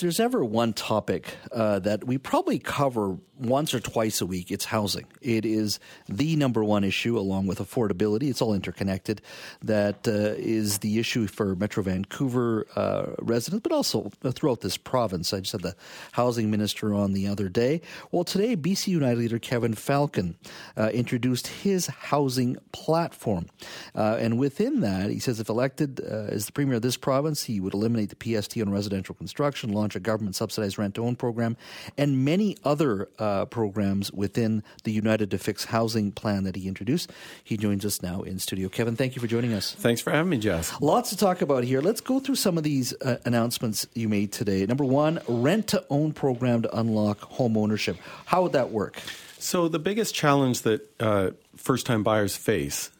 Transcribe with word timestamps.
there's 0.00 0.20
ever 0.20 0.44
one 0.44 0.72
topic 0.72 1.36
uh, 1.52 1.78
that 1.80 2.04
we 2.04 2.18
probably 2.18 2.58
cover 2.58 3.18
once 3.40 3.72
or 3.72 3.80
twice 3.80 4.20
a 4.20 4.26
week, 4.26 4.50
it's 4.50 4.66
housing. 4.66 5.06
It 5.22 5.44
is 5.44 5.80
the 6.08 6.36
number 6.36 6.62
one 6.62 6.84
issue, 6.84 7.18
along 7.18 7.46
with 7.46 7.58
affordability. 7.58 8.28
It's 8.28 8.42
all 8.42 8.54
interconnected. 8.54 9.22
That 9.62 10.06
uh, 10.06 10.34
is 10.36 10.78
the 10.78 10.98
issue 10.98 11.26
for 11.26 11.54
Metro 11.56 11.82
Vancouver 11.82 12.66
uh, 12.76 13.06
residents, 13.18 13.62
but 13.62 13.72
also 13.72 14.10
throughout 14.32 14.60
this 14.60 14.76
province. 14.76 15.32
I 15.32 15.40
just 15.40 15.52
had 15.52 15.62
the 15.62 15.74
housing 16.12 16.50
minister 16.50 16.94
on 16.94 17.12
the 17.12 17.26
other 17.26 17.48
day. 17.48 17.80
Well, 18.12 18.24
today, 18.24 18.56
BC 18.56 18.88
United 18.88 19.18
leader 19.18 19.38
Kevin 19.38 19.74
Falcon 19.74 20.36
uh, 20.76 20.90
introduced 20.92 21.46
his 21.46 21.86
housing 21.86 22.58
platform. 22.72 23.46
Uh, 23.94 24.16
and 24.20 24.38
within 24.38 24.80
that, 24.80 25.10
he 25.10 25.18
says 25.18 25.40
if 25.40 25.48
elected 25.48 26.00
uh, 26.00 26.26
as 26.28 26.46
the 26.46 26.52
premier 26.52 26.74
of 26.74 26.82
this 26.82 26.96
province, 26.96 27.44
he 27.44 27.60
would 27.60 27.74
eliminate 27.74 28.10
the 28.10 28.40
PST 28.40 28.60
on 28.60 28.70
residential 28.70 29.14
construction, 29.14 29.72
launch 29.72 29.96
a 29.96 30.00
government 30.00 30.36
subsidized 30.36 30.78
rent 30.78 30.94
to 30.94 31.04
own 31.04 31.16
program, 31.16 31.56
and 31.96 32.24
many 32.24 32.56
other 32.64 33.08
uh, 33.18 33.29
programs 33.46 34.12
within 34.12 34.62
the 34.84 34.92
United 34.92 35.30
to 35.30 35.38
Fix 35.38 35.64
housing 35.66 36.12
plan 36.12 36.44
that 36.44 36.56
he 36.56 36.68
introduced. 36.68 37.10
He 37.42 37.56
joins 37.56 37.84
us 37.84 38.02
now 38.02 38.22
in 38.22 38.38
studio. 38.38 38.68
Kevin, 38.68 38.96
thank 38.96 39.16
you 39.16 39.20
for 39.20 39.26
joining 39.26 39.52
us. 39.52 39.72
Thanks 39.72 40.00
for 40.00 40.10
having 40.10 40.30
me, 40.30 40.38
Jess. 40.38 40.80
Lots 40.80 41.10
to 41.10 41.16
talk 41.16 41.42
about 41.42 41.64
here. 41.64 41.80
Let's 41.80 42.00
go 42.00 42.20
through 42.20 42.36
some 42.36 42.58
of 42.58 42.64
these 42.64 42.94
uh, 43.02 43.18
announcements 43.24 43.86
you 43.94 44.08
made 44.08 44.32
today. 44.32 44.64
Number 44.66 44.84
one, 44.84 45.20
rent 45.28 45.68
to 45.68 45.84
own 45.90 46.12
program 46.12 46.62
to 46.62 46.78
unlock 46.78 47.20
home 47.20 47.56
ownership. 47.56 47.96
How 48.26 48.42
would 48.42 48.52
that 48.52 48.70
work? 48.70 49.00
So, 49.38 49.68
the 49.68 49.78
biggest 49.78 50.14
challenge 50.14 50.62
that 50.62 50.86
uh, 51.00 51.30
first 51.56 51.86
time 51.86 52.02
buyers 52.02 52.36
face 52.36 52.90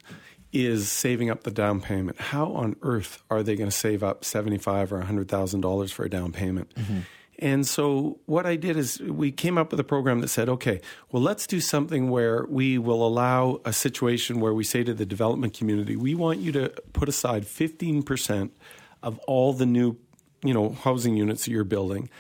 is 0.53 0.91
saving 0.91 1.31
up 1.31 1.43
the 1.43 1.51
down 1.51 1.81
payment. 1.81 2.19
How 2.19 2.53
on 2.53 2.77
earth 2.83 3.23
are 3.31 3.43
they 3.43 3.57
going 3.57 3.71
to 3.71 3.77
save 3.77 4.03
up 4.03 4.25
seventy-five 4.25 4.93
or 4.93 5.01
hundred 5.03 5.29
thousand 5.29 5.61
dollars 5.61 5.93
for 5.93 6.05
a 6.05 6.11
down 6.11 6.33
payment? 6.33 6.75
Mm-hmm. 6.75 7.01
And 7.41 7.67
so 7.67 8.19
what 8.27 8.45
I 8.45 8.57
did 8.57 8.77
is 8.77 9.01
we 9.01 9.33
came 9.33 9.57
up 9.57 9.71
with 9.71 9.81
a 9.81 9.85
program 9.85 10.21
that 10.21 10.29
said, 10.29 10.49
okay, 10.51 10.83
well, 11.11 11.23
let's 11.23 11.47
do 11.47 11.59
something 11.59 12.11
where 12.11 12.45
we 12.47 12.77
will 12.77 13.05
allow 13.07 13.61
a 13.65 13.73
situation 13.73 14.41
where 14.41 14.53
we 14.53 14.63
say 14.63 14.85
to 14.85 14.93
the 14.93 15.07
development 15.07 15.55
community, 15.55 15.97
we 15.97 16.15
want 16.15 16.41
you 16.41 16.53
to 16.53 16.69
put 16.93 17.09
aside 17.09 17.45
15% 17.45 18.51
of 19.03 19.19
all 19.21 19.55
the 19.55 19.65
new, 19.65 19.97
you 20.45 20.53
know, 20.53 20.71
housing 20.71 21.17
units 21.17 21.47
that 21.47 21.51
you're 21.51 21.65
building 21.65 22.11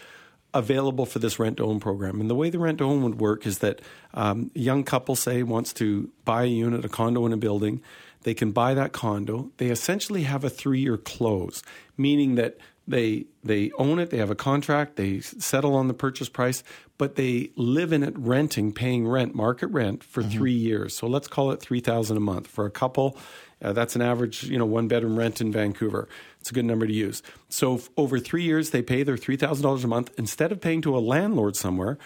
available 0.52 1.06
for 1.06 1.18
this 1.18 1.38
rent 1.38 1.58
to 1.58 1.64
own 1.64 1.80
program. 1.80 2.20
And 2.20 2.28
the 2.28 2.34
way 2.34 2.50
the 2.50 2.58
rent 2.58 2.78
to 2.78 2.84
own 2.84 3.02
would 3.02 3.20
work 3.20 3.46
is 3.46 3.58
that 3.58 3.80
um, 4.14 4.50
a 4.56 4.58
young 4.58 4.84
couple, 4.84 5.14
say, 5.14 5.42
wants 5.42 5.72
to 5.74 6.10
buy 6.24 6.44
a 6.44 6.46
unit, 6.46 6.84
a 6.84 6.88
condo 6.88 7.26
in 7.26 7.32
a 7.32 7.36
building. 7.36 7.82
They 8.22 8.34
can 8.34 8.50
buy 8.50 8.74
that 8.74 8.92
condo. 8.92 9.50
They 9.58 9.68
essentially 9.68 10.24
have 10.24 10.44
a 10.44 10.50
three 10.50 10.80
year 10.80 10.96
close, 10.96 11.62
meaning 11.96 12.34
that 12.34 12.58
they 12.90 13.26
they 13.42 13.70
own 13.78 13.98
it, 13.98 14.10
they 14.10 14.18
have 14.18 14.30
a 14.30 14.34
contract, 14.34 14.96
they 14.96 15.20
settle 15.20 15.74
on 15.74 15.88
the 15.88 15.94
purchase 15.94 16.28
price, 16.28 16.62
but 16.98 17.16
they 17.16 17.52
live 17.56 17.90
in 17.92 18.02
it 18.02 18.12
renting, 18.18 18.72
paying 18.72 19.08
rent, 19.08 19.34
market 19.34 19.68
rent 19.68 20.04
for 20.04 20.22
mm-hmm. 20.22 20.38
3 20.38 20.52
years. 20.52 20.94
So 20.94 21.06
let's 21.06 21.28
call 21.28 21.50
it 21.52 21.60
3000 21.60 22.16
a 22.16 22.20
month 22.20 22.46
for 22.46 22.64
a 22.66 22.70
couple. 22.70 23.16
Uh, 23.62 23.72
that's 23.72 23.96
an 23.96 24.02
average, 24.02 24.42
you 24.44 24.58
know, 24.58 24.66
one 24.66 24.88
bedroom 24.88 25.18
rent 25.18 25.40
in 25.40 25.50
Vancouver. 25.52 26.06
It's 26.40 26.50
a 26.50 26.54
good 26.54 26.66
number 26.66 26.86
to 26.86 26.92
use. 26.92 27.22
So 27.48 27.76
f- 27.76 27.88
over 27.96 28.18
3 28.18 28.42
years 28.42 28.68
they 28.70 28.82
pay 28.82 29.02
their 29.02 29.16
$3000 29.16 29.84
a 29.84 29.86
month 29.86 30.10
instead 30.18 30.52
of 30.52 30.60
paying 30.60 30.82
to 30.82 30.94
a 30.96 31.00
landlord 31.00 31.56
somewhere. 31.56 31.96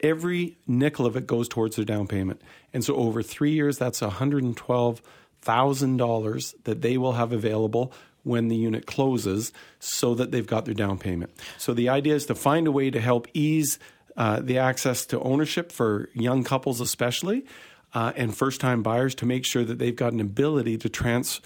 Every 0.00 0.56
nickel 0.66 1.06
of 1.06 1.16
it 1.16 1.26
goes 1.26 1.48
towards 1.48 1.76
their 1.76 1.84
down 1.84 2.06
payment. 2.06 2.40
And 2.72 2.82
so 2.84 2.96
over 2.96 3.22
3 3.22 3.50
years 3.50 3.76
that's 3.78 4.00
$112,000 4.00 6.54
that 6.64 6.82
they 6.82 6.96
will 6.96 7.12
have 7.12 7.32
available 7.32 7.92
when 8.28 8.48
the 8.48 8.56
unit 8.56 8.86
closes 8.86 9.52
so 9.80 10.14
that 10.14 10.30
they've 10.30 10.46
got 10.46 10.64
their 10.64 10.74
down 10.74 10.98
payment. 10.98 11.30
So 11.56 11.74
the 11.74 11.88
idea 11.88 12.14
is 12.14 12.26
to 12.26 12.34
find 12.34 12.66
a 12.66 12.72
way 12.72 12.90
to 12.90 13.00
help 13.00 13.26
ease 13.34 13.78
uh, 14.16 14.40
the 14.40 14.58
access 14.58 15.06
to 15.06 15.20
ownership 15.20 15.72
for 15.72 16.08
young 16.12 16.44
couples, 16.44 16.80
especially, 16.80 17.46
uh, 17.94 18.12
and 18.16 18.36
first 18.36 18.60
time 18.60 18.82
buyers 18.82 19.14
to 19.16 19.26
make 19.26 19.44
sure 19.44 19.64
that 19.64 19.78
they've 19.78 19.96
got 19.96 20.12
an 20.12 20.20
ability 20.20 20.76
to 20.78 20.88
trans 20.88 21.40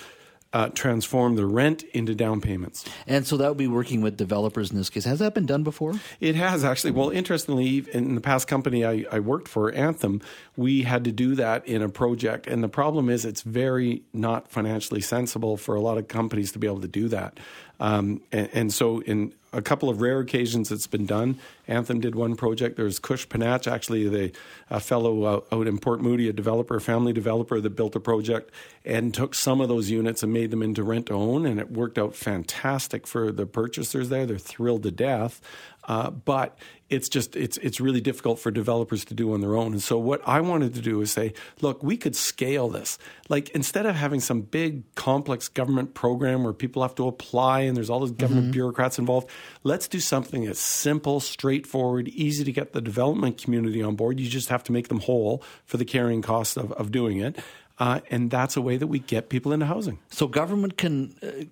uh, 0.52 0.68
transform 0.68 1.36
the 1.36 1.46
rent 1.46 1.82
into 1.94 2.14
down 2.14 2.40
payments. 2.40 2.84
And 3.06 3.26
so 3.26 3.36
that 3.38 3.48
would 3.48 3.58
be 3.58 3.68
working 3.68 4.02
with 4.02 4.16
developers 4.16 4.70
in 4.70 4.76
this 4.76 4.90
case. 4.90 5.04
Has 5.04 5.18
that 5.20 5.34
been 5.34 5.46
done 5.46 5.62
before? 5.62 5.94
It 6.20 6.34
has 6.34 6.64
actually. 6.64 6.92
Well, 6.92 7.10
interestingly, 7.10 7.84
in 7.92 8.14
the 8.14 8.20
past 8.20 8.48
company 8.48 8.84
I, 8.84 9.04
I 9.10 9.20
worked 9.20 9.48
for, 9.48 9.72
Anthem, 9.72 10.20
we 10.56 10.82
had 10.82 11.04
to 11.04 11.12
do 11.12 11.34
that 11.36 11.66
in 11.66 11.82
a 11.82 11.88
project. 11.88 12.46
And 12.46 12.62
the 12.62 12.68
problem 12.68 13.08
is 13.08 13.24
it's 13.24 13.42
very 13.42 14.02
not 14.12 14.48
financially 14.48 15.00
sensible 15.00 15.56
for 15.56 15.74
a 15.74 15.80
lot 15.80 15.98
of 15.98 16.08
companies 16.08 16.52
to 16.52 16.58
be 16.58 16.66
able 16.66 16.80
to 16.80 16.88
do 16.88 17.08
that. 17.08 17.38
Um, 17.80 18.20
and, 18.30 18.48
and, 18.52 18.72
so, 18.72 19.00
in 19.00 19.34
a 19.52 19.60
couple 19.62 19.88
of 19.90 20.00
rare 20.00 20.20
occasions, 20.20 20.72
it's 20.72 20.86
been 20.86 21.06
done. 21.06 21.38
Anthem 21.68 22.00
did 22.00 22.14
one 22.14 22.36
project. 22.36 22.76
There's 22.76 22.98
Kush 22.98 23.26
Panatch, 23.26 23.70
actually, 23.70 24.08
the 24.08 24.32
a 24.70 24.80
fellow 24.80 25.44
out 25.52 25.66
in 25.66 25.78
Port 25.78 26.00
Moody, 26.00 26.28
a 26.28 26.32
developer, 26.32 26.76
a 26.76 26.80
family 26.80 27.12
developer 27.12 27.60
that 27.60 27.70
built 27.70 27.94
a 27.94 28.00
project 28.00 28.50
and 28.84 29.12
took 29.12 29.34
some 29.34 29.60
of 29.60 29.68
those 29.68 29.90
units 29.90 30.22
and 30.22 30.32
made 30.32 30.50
them 30.50 30.62
into 30.62 30.82
rent 30.82 31.06
to 31.06 31.14
own, 31.14 31.46
and 31.46 31.60
it 31.60 31.70
worked 31.70 31.98
out 31.98 32.14
fantastic 32.14 33.06
for 33.06 33.30
the 33.30 33.46
purchasers 33.46 34.08
there. 34.08 34.26
They're 34.26 34.38
thrilled 34.38 34.82
to 34.84 34.90
death. 34.90 35.40
Uh, 35.84 36.10
but 36.10 36.56
it's 36.88 37.08
just 37.08 37.34
it's 37.34 37.56
it's 37.58 37.80
really 37.80 38.00
difficult 38.00 38.38
for 38.38 38.50
developers 38.50 39.04
to 39.06 39.14
do 39.14 39.32
on 39.32 39.40
their 39.40 39.56
own. 39.56 39.72
And 39.72 39.82
so 39.82 39.98
what 39.98 40.20
I 40.26 40.40
wanted 40.40 40.74
to 40.74 40.80
do 40.80 41.00
is 41.00 41.10
say, 41.10 41.32
look, 41.60 41.82
we 41.82 41.96
could 41.96 42.14
scale 42.14 42.68
this. 42.68 42.98
Like 43.28 43.48
instead 43.50 43.86
of 43.86 43.96
having 43.96 44.20
some 44.20 44.42
big 44.42 44.82
complex 44.94 45.48
government 45.48 45.94
program 45.94 46.44
where 46.44 46.52
people 46.52 46.82
have 46.82 46.94
to 46.96 47.08
apply 47.08 47.60
and 47.60 47.76
there's 47.76 47.90
all 47.90 48.00
these 48.00 48.12
government 48.12 48.46
mm-hmm. 48.46 48.52
bureaucrats 48.52 48.98
involved, 48.98 49.28
let's 49.64 49.88
do 49.88 50.00
something 50.00 50.44
that's 50.44 50.60
simple, 50.60 51.18
straightforward, 51.18 52.08
easy 52.08 52.44
to 52.44 52.52
get 52.52 52.72
the 52.74 52.80
development 52.80 53.42
community 53.42 53.82
on 53.82 53.96
board. 53.96 54.20
You 54.20 54.28
just 54.28 54.50
have 54.50 54.62
to 54.64 54.72
make 54.72 54.88
them 54.88 55.00
whole 55.00 55.42
for 55.64 55.78
the 55.78 55.84
carrying 55.84 56.22
cost 56.22 56.56
of, 56.56 56.72
of 56.72 56.92
doing 56.92 57.18
it. 57.18 57.38
Uh, 57.78 58.00
and 58.10 58.30
that's 58.30 58.56
a 58.56 58.60
way 58.60 58.76
that 58.76 58.86
we 58.86 58.98
get 59.00 59.28
people 59.28 59.52
into 59.52 59.66
housing. 59.66 59.98
So 60.10 60.28
government 60.28 60.76
can 60.76 61.14
uh, 61.22 61.44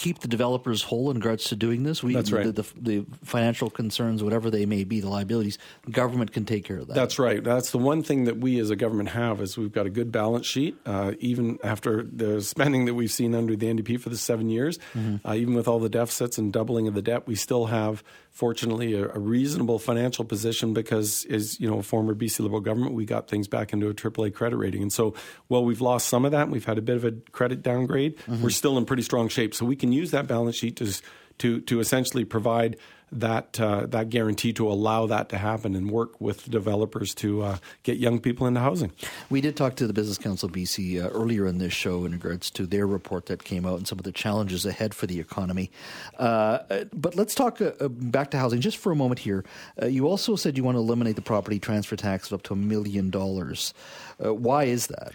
keep 0.00 0.20
the 0.20 0.28
developers 0.28 0.82
whole 0.82 1.10
in 1.10 1.18
regards 1.18 1.44
to 1.44 1.54
doing 1.54 1.82
this. 1.82 2.02
We, 2.02 2.14
That's 2.14 2.32
right. 2.32 2.46
The, 2.46 2.62
the, 2.62 2.72
the, 2.80 3.06
financial 3.22 3.68
concerns, 3.68 4.24
whatever 4.24 4.48
they 4.48 4.64
may 4.64 4.84
be, 4.84 5.00
the 5.00 5.10
liabilities, 5.10 5.58
the 5.84 5.90
government 5.90 6.32
can 6.32 6.46
take 6.46 6.64
care 6.64 6.78
of 6.78 6.86
that. 6.86 6.94
That's 6.94 7.18
right. 7.18 7.44
That's 7.44 7.70
the 7.70 7.78
one 7.78 8.02
thing 8.02 8.24
that 8.24 8.38
we 8.38 8.58
as 8.60 8.70
a 8.70 8.76
government 8.76 9.10
have 9.10 9.42
is 9.42 9.58
we've 9.58 9.70
got 9.70 9.84
a 9.84 9.90
good 9.90 10.10
balance 10.10 10.46
sheet. 10.46 10.74
Uh, 10.86 11.12
even 11.18 11.58
after 11.62 12.02
the 12.02 12.40
spending 12.40 12.86
that 12.86 12.94
we've 12.94 13.10
seen 13.10 13.34
under 13.34 13.54
the 13.54 13.66
NDP 13.66 14.00
for 14.00 14.08
the 14.08 14.16
seven 14.16 14.48
years, 14.48 14.78
mm-hmm. 14.94 15.16
uh, 15.26 15.34
even 15.34 15.52
with 15.52 15.68
all 15.68 15.78
the 15.78 15.90
deficits 15.90 16.38
and 16.38 16.50
doubling 16.50 16.88
of 16.88 16.94
the 16.94 17.02
debt, 17.02 17.26
we 17.26 17.34
still 17.34 17.66
have, 17.66 18.02
fortunately, 18.30 18.94
a, 18.94 19.04
a, 19.04 19.18
reasonable 19.18 19.78
financial 19.78 20.24
position 20.24 20.72
because, 20.72 21.26
as 21.26 21.60
you 21.60 21.70
know, 21.70 21.80
a 21.80 21.82
former 21.82 22.14
BC 22.14 22.40
Liberal 22.40 22.62
government, 22.62 22.94
we 22.94 23.04
got 23.04 23.28
things 23.28 23.48
back 23.48 23.74
into 23.74 23.90
a 23.90 23.94
AAA 23.94 24.32
credit 24.32 24.56
rating. 24.56 24.80
And 24.80 24.92
so, 24.92 25.12
while 25.48 25.62
we've 25.62 25.82
lost 25.82 26.08
some 26.08 26.24
of 26.24 26.32
that, 26.32 26.48
we've 26.48 26.64
had 26.64 26.78
a 26.78 26.82
bit 26.82 26.96
of 26.96 27.04
a 27.04 27.12
credit 27.32 27.62
downgrade. 27.62 28.16
Mm-hmm. 28.16 28.42
We're 28.42 28.48
still 28.48 28.78
in 28.78 28.86
pretty 28.86 29.02
strong 29.02 29.28
shape, 29.28 29.54
so 29.54 29.66
we 29.66 29.76
can 29.76 29.89
use 29.92 30.10
that 30.10 30.26
balance 30.26 30.56
sheet 30.56 30.76
to 30.76 30.92
to 31.38 31.60
to 31.62 31.80
essentially 31.80 32.24
provide 32.24 32.76
that 33.12 33.60
uh, 33.60 33.86
that 33.86 34.08
guarantee 34.08 34.52
to 34.52 34.70
allow 34.70 35.06
that 35.06 35.28
to 35.30 35.38
happen 35.38 35.74
and 35.74 35.90
work 35.90 36.20
with 36.20 36.48
developers 36.50 37.14
to 37.14 37.42
uh, 37.42 37.56
get 37.82 37.98
young 37.98 38.20
people 38.20 38.46
into 38.46 38.60
housing. 38.60 38.92
We 39.28 39.40
did 39.40 39.56
talk 39.56 39.76
to 39.76 39.86
the 39.86 39.92
Business 39.92 40.18
Council 40.18 40.48
BC 40.48 41.02
uh, 41.02 41.08
earlier 41.08 41.46
in 41.46 41.58
this 41.58 41.72
show 41.72 42.04
in 42.04 42.12
regards 42.12 42.50
to 42.52 42.66
their 42.66 42.86
report 42.86 43.26
that 43.26 43.42
came 43.44 43.66
out 43.66 43.78
and 43.78 43.88
some 43.88 43.98
of 43.98 44.04
the 44.04 44.12
challenges 44.12 44.64
ahead 44.64 44.94
for 44.94 45.06
the 45.06 45.18
economy. 45.18 45.70
Uh, 46.18 46.58
but 46.92 47.16
let's 47.16 47.34
talk 47.34 47.60
uh, 47.60 47.88
back 47.88 48.30
to 48.30 48.38
housing 48.38 48.60
just 48.60 48.76
for 48.76 48.92
a 48.92 48.96
moment 48.96 49.18
here. 49.18 49.44
Uh, 49.80 49.86
you 49.86 50.06
also 50.06 50.36
said 50.36 50.56
you 50.56 50.64
want 50.64 50.76
to 50.76 50.80
eliminate 50.80 51.16
the 51.16 51.22
property 51.22 51.58
transfer 51.58 51.96
tax 51.96 52.28
of 52.28 52.34
up 52.34 52.42
to 52.44 52.52
a 52.52 52.56
million 52.56 53.10
dollars. 53.10 53.74
Why 54.18 54.64
is 54.64 54.88
that? 54.88 55.12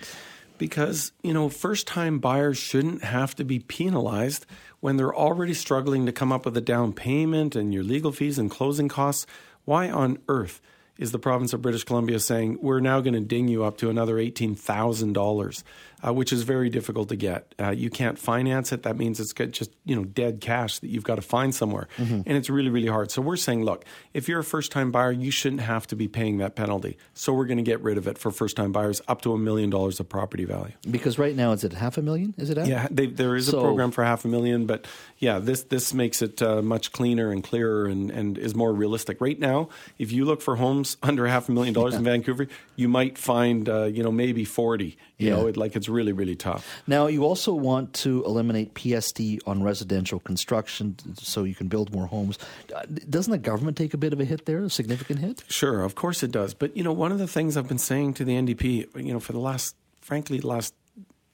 Because 0.57 1.11
you 1.23 1.33
know 1.33 1.49
first 1.49 1.88
time 1.88 2.19
buyers 2.19 2.57
shouldn't 2.57 3.03
have 3.03 3.35
to 3.35 3.43
be 3.43 3.59
penalized 3.59 4.45
when 4.79 4.97
they're 4.97 5.16
already 5.16 5.53
struggling 5.53 6.05
to 6.05 6.11
come 6.11 6.31
up 6.31 6.45
with 6.45 6.55
a 6.57 6.61
down 6.61 6.93
payment 6.93 7.55
and 7.55 7.73
your 7.73 7.83
legal 7.83 8.11
fees 8.11 8.38
and 8.38 8.51
closing 8.51 8.88
costs. 8.88 9.25
Why 9.66 9.90
on 9.90 10.19
earth 10.28 10.61
is 10.97 11.11
the 11.11 11.19
province 11.19 11.53
of 11.53 11.61
British 11.61 11.83
Columbia 11.83 12.19
saying 12.19 12.57
we're 12.61 12.79
now 12.79 13.01
going 13.01 13.13
to 13.13 13.19
ding 13.19 13.47
you 13.47 13.63
up 13.63 13.77
to 13.77 13.89
another 13.89 14.15
$18,000 14.15 15.63
uh, 16.05 16.13
which 16.13 16.31
is 16.31 16.43
very 16.43 16.69
difficult 16.69 17.09
to 17.09 17.15
get. 17.15 17.53
Uh, 17.59 17.71
you 17.71 17.89
can't 17.89 18.19
finance 18.19 18.71
it. 18.71 18.83
That 18.83 18.97
means 18.97 19.19
it's 19.19 19.33
just 19.33 19.71
you 19.85 19.95
know 19.95 20.03
dead 20.03 20.41
cash 20.41 20.79
that 20.79 20.87
you've 20.87 21.03
got 21.03 21.15
to 21.15 21.21
find 21.21 21.53
somewhere, 21.53 21.87
mm-hmm. 21.97 22.21
and 22.25 22.37
it's 22.37 22.49
really 22.49 22.69
really 22.69 22.87
hard. 22.87 23.11
So 23.11 23.21
we're 23.21 23.37
saying, 23.37 23.63
look, 23.63 23.85
if 24.13 24.27
you're 24.27 24.39
a 24.39 24.43
first 24.43 24.71
time 24.71 24.91
buyer, 24.91 25.11
you 25.11 25.31
shouldn't 25.31 25.61
have 25.61 25.87
to 25.87 25.95
be 25.95 26.07
paying 26.07 26.37
that 26.39 26.55
penalty. 26.55 26.97
So 27.13 27.33
we're 27.33 27.45
going 27.45 27.57
to 27.57 27.63
get 27.63 27.81
rid 27.81 27.97
of 27.97 28.07
it 28.07 28.17
for 28.17 28.31
first 28.31 28.55
time 28.55 28.71
buyers 28.71 29.01
up 29.07 29.21
to 29.23 29.33
a 29.33 29.37
million 29.37 29.69
dollars 29.69 29.99
of 29.99 30.07
property 30.09 30.45
value. 30.45 30.73
Because 30.89 31.17
right 31.17 31.35
now, 31.35 31.51
is 31.53 31.63
it 31.63 31.73
half 31.73 31.97
a 31.97 32.01
million? 32.01 32.35
Is 32.37 32.49
it? 32.49 32.57
At? 32.57 32.67
Yeah, 32.67 32.87
they, 32.91 33.07
there 33.07 33.35
is 33.35 33.47
so, 33.47 33.59
a 33.59 33.61
program 33.61 33.91
for 33.91 34.03
half 34.03 34.25
a 34.25 34.27
million, 34.27 34.65
but 34.65 34.85
yeah, 35.17 35.39
this 35.39 35.63
this 35.63 35.93
makes 35.93 36.21
it 36.21 36.41
uh, 36.41 36.61
much 36.61 36.91
cleaner 36.91 37.31
and 37.31 37.43
clearer 37.43 37.85
and, 37.85 38.11
and 38.11 38.37
is 38.37 38.53
more 38.53 38.73
realistic. 38.73 39.21
Right 39.21 39.39
now, 39.39 39.69
if 39.97 40.11
you 40.11 40.25
look 40.25 40.41
for 40.41 40.57
homes 40.57 40.84
homes 40.85 40.97
under 41.03 41.28
half 41.28 41.49
a 41.49 41.52
million 41.52 41.73
dollars 41.73 41.93
yeah. 41.93 41.99
in 41.99 42.05
Vancouver, 42.05 42.47
you 42.76 42.87
might 42.87 43.17
find, 43.17 43.67
uh, 43.67 43.84
you 43.85 44.03
know, 44.03 44.11
maybe 44.11 44.46
40. 44.46 44.85
You 44.85 44.96
yeah. 45.17 45.35
know, 45.35 45.47
it, 45.47 45.58
like 45.58 45.76
it's 45.76 45.90
really, 45.90 46.11
really 46.11 46.35
tough. 46.35 46.66
Now, 46.87 47.08
you 47.08 47.23
also 47.23 47.53
want 47.53 47.93
to 48.05 48.23
eliminate 48.26 48.78
PST 48.78 49.22
on 49.46 49.64
residential 49.64 50.20
construction 50.20 50.96
so 51.17 51.43
you 51.43 51.55
can 51.55 51.67
build 51.67 51.93
more 51.93 52.08
homes. 52.08 52.37
Uh, 52.73 52.84
doesn't 53.09 53.32
the 53.32 53.37
government 53.37 53.78
take 53.78 53.93
a 53.93 53.97
bit 53.97 54.14
of 54.14 54.20
a 54.20 54.26
hit 54.26 54.46
there, 54.46 54.64
a 54.64 54.70
significant 54.70 55.20
hit? 55.20 55.43
Sure, 55.47 55.84
of 55.84 55.96
course 55.96 56.23
it 56.23 56.32
does. 56.32 56.53
But, 56.53 56.76
you 56.76 56.84
know, 56.84 56.93
one 56.93 57.11
of 57.11 57.20
the 57.20 57.28
things 57.28 57.58
I've 57.58 57.67
been 57.67 57.78
saying 57.78 58.16
to 58.16 58.26
the 58.26 58.34
NDP, 58.34 59.03
you 59.03 59.14
know, 59.14 59.20
for 59.20 59.34
the 59.34 59.40
last, 59.40 59.76
frankly, 60.02 60.40
last 60.40 60.73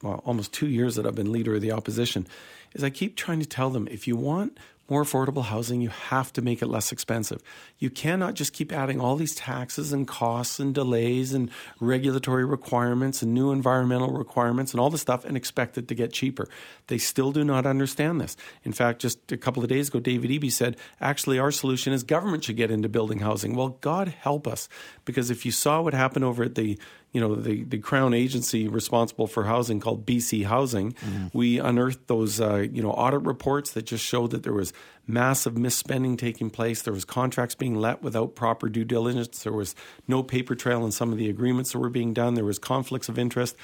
well, 0.04 0.22
almost 0.26 0.52
two 0.52 0.68
years 0.68 0.96
that 0.96 1.06
I've 1.06 1.16
been 1.16 1.32
leader 1.32 1.56
of 1.56 1.62
the 1.62 1.72
opposition, 1.72 2.26
is 2.74 2.84
I 2.84 2.90
keep 2.90 3.16
trying 3.16 3.40
to 3.40 3.46
tell 3.46 3.70
them 3.70 3.88
if 3.92 4.08
you 4.08 4.16
want 4.16 4.58
more 4.92 5.04
affordable 5.04 5.46
housing, 5.46 5.80
you 5.80 5.88
have 5.88 6.34
to 6.34 6.42
make 6.42 6.62
it 6.62 6.68
less 6.68 6.92
expensive. 6.92 7.42
You 7.80 7.90
cannot 7.90 8.34
just 8.34 8.52
keep 8.52 8.74
adding 8.74 9.00
all 9.00 9.16
these 9.16 9.34
taxes 9.34 9.94
and 9.94 10.06
costs 10.06 10.60
and 10.60 10.76
delays 10.76 11.34
and 11.34 11.50
regulatory 11.80 12.44
requirements 12.44 13.22
and 13.22 13.34
new 13.34 13.52
environmental 13.52 14.12
requirements 14.12 14.74
and 14.74 14.82
all 14.82 14.90
this 14.90 15.00
stuff 15.00 15.24
and 15.24 15.38
expect 15.38 15.78
it 15.78 15.88
to 15.88 15.96
get 15.96 16.12
cheaper. 16.12 16.50
They 16.88 16.98
still 16.98 17.32
do 17.32 17.46
not 17.46 17.66
understand 17.66 18.20
this. 18.20 18.36
In 18.64 18.74
fact, 18.74 19.00
just 19.02 19.32
a 19.32 19.38
couple 19.38 19.64
of 19.64 19.70
days 19.70 19.88
ago, 19.88 20.02
David 20.02 20.30
Eby 20.30 20.52
said, 20.52 20.76
actually, 21.00 21.40
our 21.40 21.52
solution 21.52 21.94
is 21.94 22.04
government 22.04 22.44
should 22.44 22.58
get 22.58 22.70
into 22.70 22.90
building 22.90 23.20
housing. 23.20 23.56
Well, 23.56 23.78
God 23.80 24.10
help 24.10 24.46
us, 24.46 24.68
because 25.06 25.32
if 25.32 25.46
you 25.46 25.54
saw 25.54 25.82
what 25.82 25.94
happened 25.94 26.26
over 26.26 26.44
at 26.44 26.56
the 26.56 26.78
you 27.12 27.20
know 27.20 27.36
the, 27.36 27.64
the 27.64 27.78
crown 27.78 28.14
agency 28.14 28.68
responsible 28.68 29.28
for 29.28 29.44
housing 29.44 29.80
called 29.80 30.06
BC 30.06 30.46
Housing, 30.46 30.94
mm-hmm. 30.94 31.28
we 31.34 31.60
unearthed 31.60 32.08
those 32.08 32.40
uh, 32.40 32.66
you 32.72 32.82
know 32.82 32.92
audit 32.92 33.22
reports 33.22 33.72
that 33.72 33.84
just 33.84 34.04
showed 34.04 34.32
that 34.32 34.44
there 34.44 34.54
was 34.54 34.74
massive 35.08 35.56
misspending 35.56 36.18
taking 36.18 36.50
place. 36.50 36.82
There 36.82 36.94
was 36.94 37.06
contracts 37.06 37.56
being 37.56 37.76
let 37.76 38.02
without 38.02 38.36
proper 38.36 38.70
due 38.70 38.86
diligence. 38.86 39.44
There 39.44 39.54
was 39.54 39.76
no 40.08 40.24
paper 40.24 40.56
trail 40.56 40.86
in 40.86 40.92
some 40.92 41.12
of 41.12 41.18
the 41.18 41.30
agreements 41.30 41.72
that 41.72 41.80
were 41.80 41.90
being 41.90 42.14
done. 42.14 42.36
There 42.36 42.46
was 42.46 42.60
conflicts 42.60 43.10
of 43.10 43.20
interest. 43.20 43.56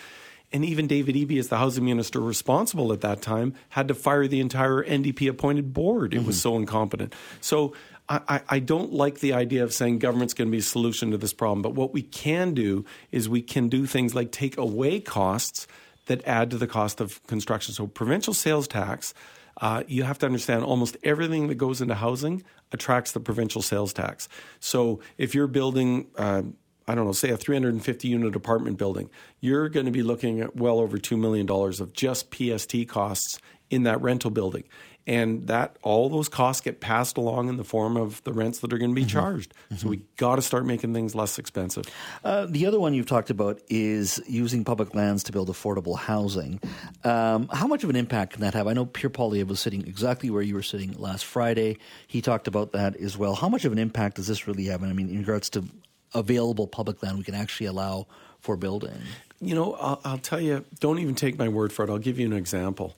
And 0.53 0.63
even 0.63 0.87
David 0.87 1.15
Eby, 1.15 1.39
as 1.39 1.49
the 1.49 1.57
housing 1.57 1.83
minister 1.83 2.21
responsible 2.21 2.93
at 2.93 3.01
that 3.01 3.21
time, 3.21 3.53
had 3.69 3.89
to 3.89 3.93
fire 3.93 4.27
the 4.27 4.39
entire 4.39 4.81
NDP 4.81 5.29
appointed 5.29 5.73
board. 5.73 6.13
It 6.13 6.17
mm-hmm. 6.17 6.27
was 6.27 6.41
so 6.41 6.55
incompetent. 6.55 7.13
So 7.41 7.73
I, 8.09 8.41
I, 8.47 8.59
don't 8.59 8.93
like 8.93 9.19
the 9.19 9.33
idea 9.33 9.63
of 9.63 9.73
saying 9.73 9.99
government's 9.99 10.33
going 10.33 10.47
to 10.47 10.51
be 10.51 10.59
a 10.59 10.61
solution 10.61 11.11
to 11.11 11.17
this 11.17 11.33
problem. 11.33 11.61
But 11.61 11.75
what 11.75 11.93
we 11.93 12.01
can 12.01 12.53
do 12.53 12.85
is 13.11 13.27
we 13.27 13.41
can 13.41 13.67
do 13.67 13.85
things 13.85 14.15
like 14.15 14.31
take 14.31 14.57
away 14.57 15.01
costs 15.01 15.67
that 16.05 16.25
add 16.25 16.51
to 16.51 16.57
the 16.57 16.67
cost 16.67 17.01
of 17.01 17.21
construction. 17.27 17.73
So, 17.73 17.85
provincial 17.85 18.33
sales 18.33 18.67
tax, 18.67 19.13
uh, 19.59 19.83
you 19.87 20.03
have 20.03 20.19
to 20.19 20.25
understand 20.25 20.63
almost 20.63 20.95
everything 21.03 21.47
that 21.47 21.55
goes 21.55 21.81
into 21.81 21.95
housing 21.95 22.43
attracts 22.71 23.11
the 23.11 23.19
provincial 23.19 23.61
sales 23.61 23.91
tax. 23.91 24.29
So, 24.61 25.01
if 25.17 25.35
you're 25.35 25.47
building, 25.47 26.07
uh, 26.17 26.43
I 26.87 26.95
don't 26.95 27.05
know, 27.05 27.11
say 27.11 27.31
a 27.31 27.37
350 27.37 28.07
unit 28.07 28.37
apartment 28.37 28.77
building, 28.77 29.09
you're 29.41 29.67
going 29.67 29.85
to 29.85 29.91
be 29.91 30.03
looking 30.03 30.39
at 30.39 30.55
well 30.55 30.79
over 30.79 30.97
$2 30.97 31.19
million 31.19 31.49
of 31.49 31.91
just 31.91 32.33
PST 32.33 32.87
costs 32.87 33.39
in 33.69 33.83
that 33.83 34.01
rental 34.01 34.31
building 34.31 34.63
and 35.07 35.47
that 35.47 35.77
all 35.81 36.09
those 36.09 36.27
costs 36.27 36.61
get 36.61 36.81
passed 36.81 37.17
along 37.17 37.47
in 37.47 37.55
the 37.55 37.63
form 37.63 37.95
of 37.95 38.21
the 38.25 38.33
rents 38.33 38.59
that 38.59 38.73
are 38.73 38.77
going 38.77 38.91
to 38.91 38.95
be 38.95 39.01
mm-hmm. 39.01 39.09
charged. 39.09 39.53
Mm-hmm. 39.53 39.75
So 39.77 39.87
we 39.87 40.01
got 40.17 40.35
to 40.35 40.41
start 40.41 40.65
making 40.65 40.93
things 40.93 41.15
less 41.15 41.39
expensive. 41.39 41.85
Uh, 42.25 42.45
the 42.47 42.65
other 42.65 42.79
one 42.79 42.93
you've 42.93 43.07
talked 43.07 43.29
about 43.29 43.61
is 43.69 44.21
using 44.27 44.65
public 44.65 44.93
lands 44.93 45.23
to 45.23 45.31
build 45.31 45.47
affordable 45.47 45.97
housing. 45.97 46.59
Um, 47.05 47.47
how 47.47 47.67
much 47.67 47.85
of 47.85 47.89
an 47.89 47.95
impact 47.95 48.33
can 48.33 48.41
that 48.41 48.53
have? 48.53 48.67
I 48.67 48.73
know 48.73 48.85
Pierre 48.85 49.09
Poilievre 49.09 49.47
was 49.47 49.61
sitting 49.61 49.87
exactly 49.87 50.29
where 50.29 50.41
you 50.41 50.55
were 50.55 50.63
sitting 50.63 50.91
last 50.93 51.23
Friday. 51.23 51.77
He 52.07 52.21
talked 52.21 52.47
about 52.49 52.73
that 52.73 52.97
as 52.97 53.17
well. 53.17 53.33
How 53.33 53.47
much 53.47 53.63
of 53.63 53.71
an 53.71 53.79
impact 53.79 54.17
does 54.17 54.27
this 54.27 54.45
really 54.45 54.65
have? 54.65 54.83
I 54.83 54.91
mean, 54.91 55.09
in 55.09 55.19
regards 55.19 55.49
to 55.51 55.63
available 56.13 56.67
public 56.67 57.01
land 57.03 57.17
we 57.17 57.23
can 57.23 57.35
actually 57.35 57.67
allow 57.67 58.07
for 58.39 58.57
building. 58.57 58.97
You 59.39 59.55
know, 59.55 59.73
I'll, 59.73 60.01
I'll 60.03 60.17
tell 60.17 60.41
you. 60.41 60.65
Don't 60.79 60.99
even 60.99 61.15
take 61.15 61.37
my 61.37 61.47
word 61.47 61.71
for 61.71 61.85
it. 61.85 61.89
I'll 61.89 61.97
give 61.97 62.19
you 62.19 62.25
an 62.25 62.33
example. 62.33 62.95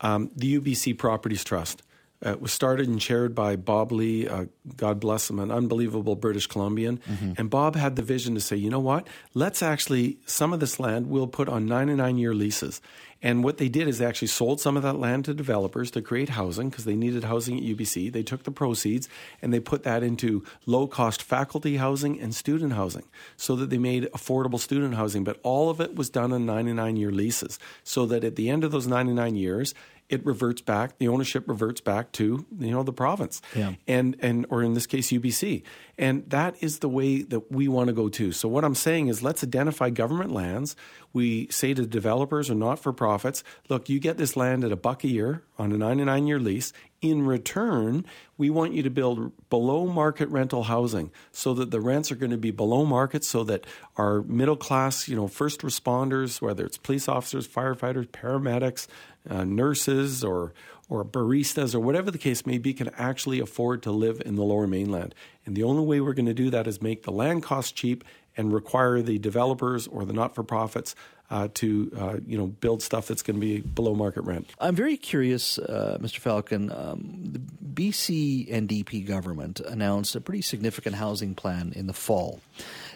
Um, 0.00 0.30
the 0.36 0.58
UBC 0.58 0.98
Properties 0.98 1.44
Trust 1.44 1.82
uh, 2.24 2.36
was 2.40 2.52
started 2.52 2.88
and 2.88 3.00
chaired 3.00 3.34
by 3.34 3.56
Bob 3.56 3.92
Lee, 3.92 4.26
uh, 4.26 4.46
God 4.76 4.98
bless 4.98 5.28
him, 5.28 5.38
an 5.38 5.50
unbelievable 5.50 6.16
British 6.16 6.46
Columbian. 6.46 6.98
Mm-hmm. 6.98 7.32
And 7.36 7.50
Bob 7.50 7.76
had 7.76 7.96
the 7.96 8.02
vision 8.02 8.34
to 8.34 8.40
say, 8.40 8.56
you 8.56 8.70
know 8.70 8.80
what? 8.80 9.06
Let's 9.34 9.62
actually, 9.62 10.18
some 10.24 10.52
of 10.52 10.60
this 10.60 10.80
land 10.80 11.08
we'll 11.08 11.26
put 11.26 11.48
on 11.48 11.66
99 11.66 12.16
year 12.16 12.34
leases. 12.34 12.80
And 13.24 13.42
what 13.42 13.56
they 13.56 13.70
did 13.70 13.88
is 13.88 13.96
they 13.96 14.04
actually 14.04 14.28
sold 14.28 14.60
some 14.60 14.76
of 14.76 14.82
that 14.82 14.98
land 14.98 15.24
to 15.24 15.32
developers 15.32 15.90
to 15.92 16.02
create 16.02 16.28
housing 16.28 16.68
because 16.68 16.84
they 16.84 16.94
needed 16.94 17.24
housing 17.24 17.56
at 17.56 17.64
UBC. 17.64 18.12
They 18.12 18.22
took 18.22 18.42
the 18.42 18.50
proceeds 18.50 19.08
and 19.40 19.52
they 19.52 19.60
put 19.60 19.82
that 19.84 20.02
into 20.02 20.44
low 20.66 20.86
cost 20.86 21.22
faculty 21.22 21.78
housing 21.78 22.20
and 22.20 22.34
student 22.34 22.74
housing 22.74 23.04
so 23.38 23.56
that 23.56 23.70
they 23.70 23.78
made 23.78 24.04
affordable 24.12 24.60
student 24.60 24.96
housing. 24.96 25.24
But 25.24 25.40
all 25.42 25.70
of 25.70 25.80
it 25.80 25.96
was 25.96 26.10
done 26.10 26.34
on 26.34 26.44
99 26.44 26.96
year 26.96 27.10
leases 27.10 27.58
so 27.82 28.04
that 28.04 28.24
at 28.24 28.36
the 28.36 28.50
end 28.50 28.62
of 28.62 28.72
those 28.72 28.86
99 28.86 29.36
years, 29.36 29.74
it 30.08 30.24
reverts 30.24 30.60
back 30.60 30.98
the 30.98 31.08
ownership 31.08 31.48
reverts 31.48 31.80
back 31.80 32.12
to 32.12 32.44
you 32.58 32.70
know 32.70 32.82
the 32.82 32.92
province 32.92 33.40
yeah. 33.54 33.74
and 33.86 34.16
and 34.20 34.46
or 34.50 34.62
in 34.62 34.74
this 34.74 34.86
case 34.86 35.10
UBC 35.10 35.62
and 35.98 36.28
that 36.30 36.54
is 36.62 36.80
the 36.80 36.88
way 36.88 37.22
that 37.22 37.50
we 37.50 37.68
want 37.68 37.88
to 37.88 37.92
go 37.92 38.08
to. 38.08 38.32
so 38.32 38.48
what 38.48 38.64
I'm 38.64 38.74
saying 38.74 39.08
is 39.08 39.22
let's 39.22 39.42
identify 39.42 39.90
government 39.90 40.30
lands 40.30 40.76
we 41.12 41.48
say 41.48 41.74
to 41.74 41.86
developers 41.86 42.50
or 42.50 42.54
not 42.54 42.78
for 42.78 42.92
profits 42.92 43.42
look 43.68 43.88
you 43.88 43.98
get 43.98 44.16
this 44.16 44.36
land 44.36 44.64
at 44.64 44.72
a 44.72 44.76
buck 44.76 45.04
a 45.04 45.08
year 45.08 45.42
on 45.58 45.72
a 45.72 45.78
99 45.78 46.26
year 46.26 46.38
lease 46.38 46.72
in 47.04 47.26
return 47.26 48.04
we 48.38 48.48
want 48.48 48.72
you 48.72 48.82
to 48.82 48.90
build 48.90 49.30
below 49.50 49.86
market 49.86 50.28
rental 50.30 50.64
housing 50.64 51.10
so 51.30 51.52
that 51.52 51.70
the 51.70 51.80
rents 51.80 52.10
are 52.10 52.16
going 52.16 52.30
to 52.30 52.38
be 52.38 52.50
below 52.50 52.84
market 52.84 53.22
so 53.22 53.44
that 53.44 53.66
our 53.96 54.22
middle 54.22 54.56
class 54.56 55.06
you 55.06 55.14
know 55.14 55.28
first 55.28 55.60
responders 55.60 56.40
whether 56.40 56.64
it's 56.64 56.78
police 56.78 57.08
officers 57.08 57.46
firefighters 57.46 58.08
paramedics 58.08 58.86
uh, 59.28 59.44
nurses 59.44 60.24
or 60.24 60.52
or 60.88 61.04
baristas 61.04 61.74
or 61.74 61.80
whatever 61.80 62.10
the 62.10 62.18
case 62.18 62.44
may 62.44 62.58
be 62.58 62.74
can 62.74 62.90
actually 62.96 63.40
afford 63.40 63.82
to 63.82 63.90
live 63.90 64.20
in 64.24 64.36
the 64.36 64.42
lower 64.42 64.66
mainland. 64.66 65.14
And 65.46 65.56
the 65.56 65.62
only 65.62 65.82
way 65.82 66.00
we're 66.00 66.12
going 66.12 66.26
to 66.26 66.34
do 66.34 66.50
that 66.50 66.66
is 66.66 66.82
make 66.82 67.04
the 67.04 67.10
land 67.10 67.42
cost 67.42 67.74
cheap 67.74 68.04
and 68.36 68.52
require 68.52 69.00
the 69.00 69.18
developers 69.18 69.86
or 69.86 70.04
the 70.04 70.12
not-for-profits 70.12 70.94
uh, 71.30 71.48
to 71.54 71.90
uh, 71.98 72.16
you 72.26 72.38
know 72.38 72.46
build 72.46 72.82
stuff 72.82 73.06
that's 73.06 73.22
going 73.22 73.36
to 73.36 73.40
be 73.40 73.60
below 73.60 73.94
market 73.94 74.22
rent. 74.22 74.50
I'm 74.60 74.74
very 74.74 74.96
curious, 74.96 75.58
uh, 75.58 75.98
Mr. 76.00 76.18
Falcon. 76.18 76.70
Um, 76.70 77.20
the 77.32 77.40
BC 77.40 78.48
NDP 78.48 79.06
government 79.06 79.60
announced 79.60 80.14
a 80.14 80.20
pretty 80.20 80.42
significant 80.42 80.96
housing 80.96 81.34
plan 81.34 81.72
in 81.74 81.86
the 81.86 81.92
fall 81.92 82.40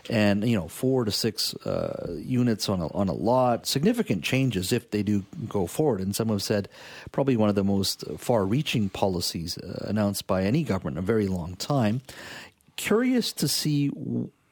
and 0.08 0.48
you 0.48 0.56
know 0.56 0.68
four 0.68 1.04
to 1.04 1.10
six 1.10 1.54
uh, 1.66 2.14
units 2.16 2.68
on 2.68 2.80
a, 2.80 2.88
on 2.92 3.08
a 3.08 3.12
lot. 3.12 3.66
Significant 3.66 4.22
changes 4.22 4.72
if 4.72 4.90
they 4.90 5.02
do 5.02 5.24
go 5.48 5.66
forward. 5.66 6.00
And 6.00 6.14
some 6.14 6.28
have 6.28 6.42
said 6.42 6.68
probably 7.12 7.36
one 7.36 7.48
of 7.48 7.54
the 7.54 7.64
most 7.64 8.04
far-reaching 8.18 8.88
policies 8.88 9.58
uh, 9.58 9.86
announced 9.86 10.26
by 10.26 10.44
any 10.44 10.62
government 10.62 10.96
in 10.96 11.04
a 11.04 11.06
very 11.06 11.26
long 11.26 11.56
time. 11.56 12.02
Curious 12.76 13.32
to 13.32 13.48
see 13.48 13.88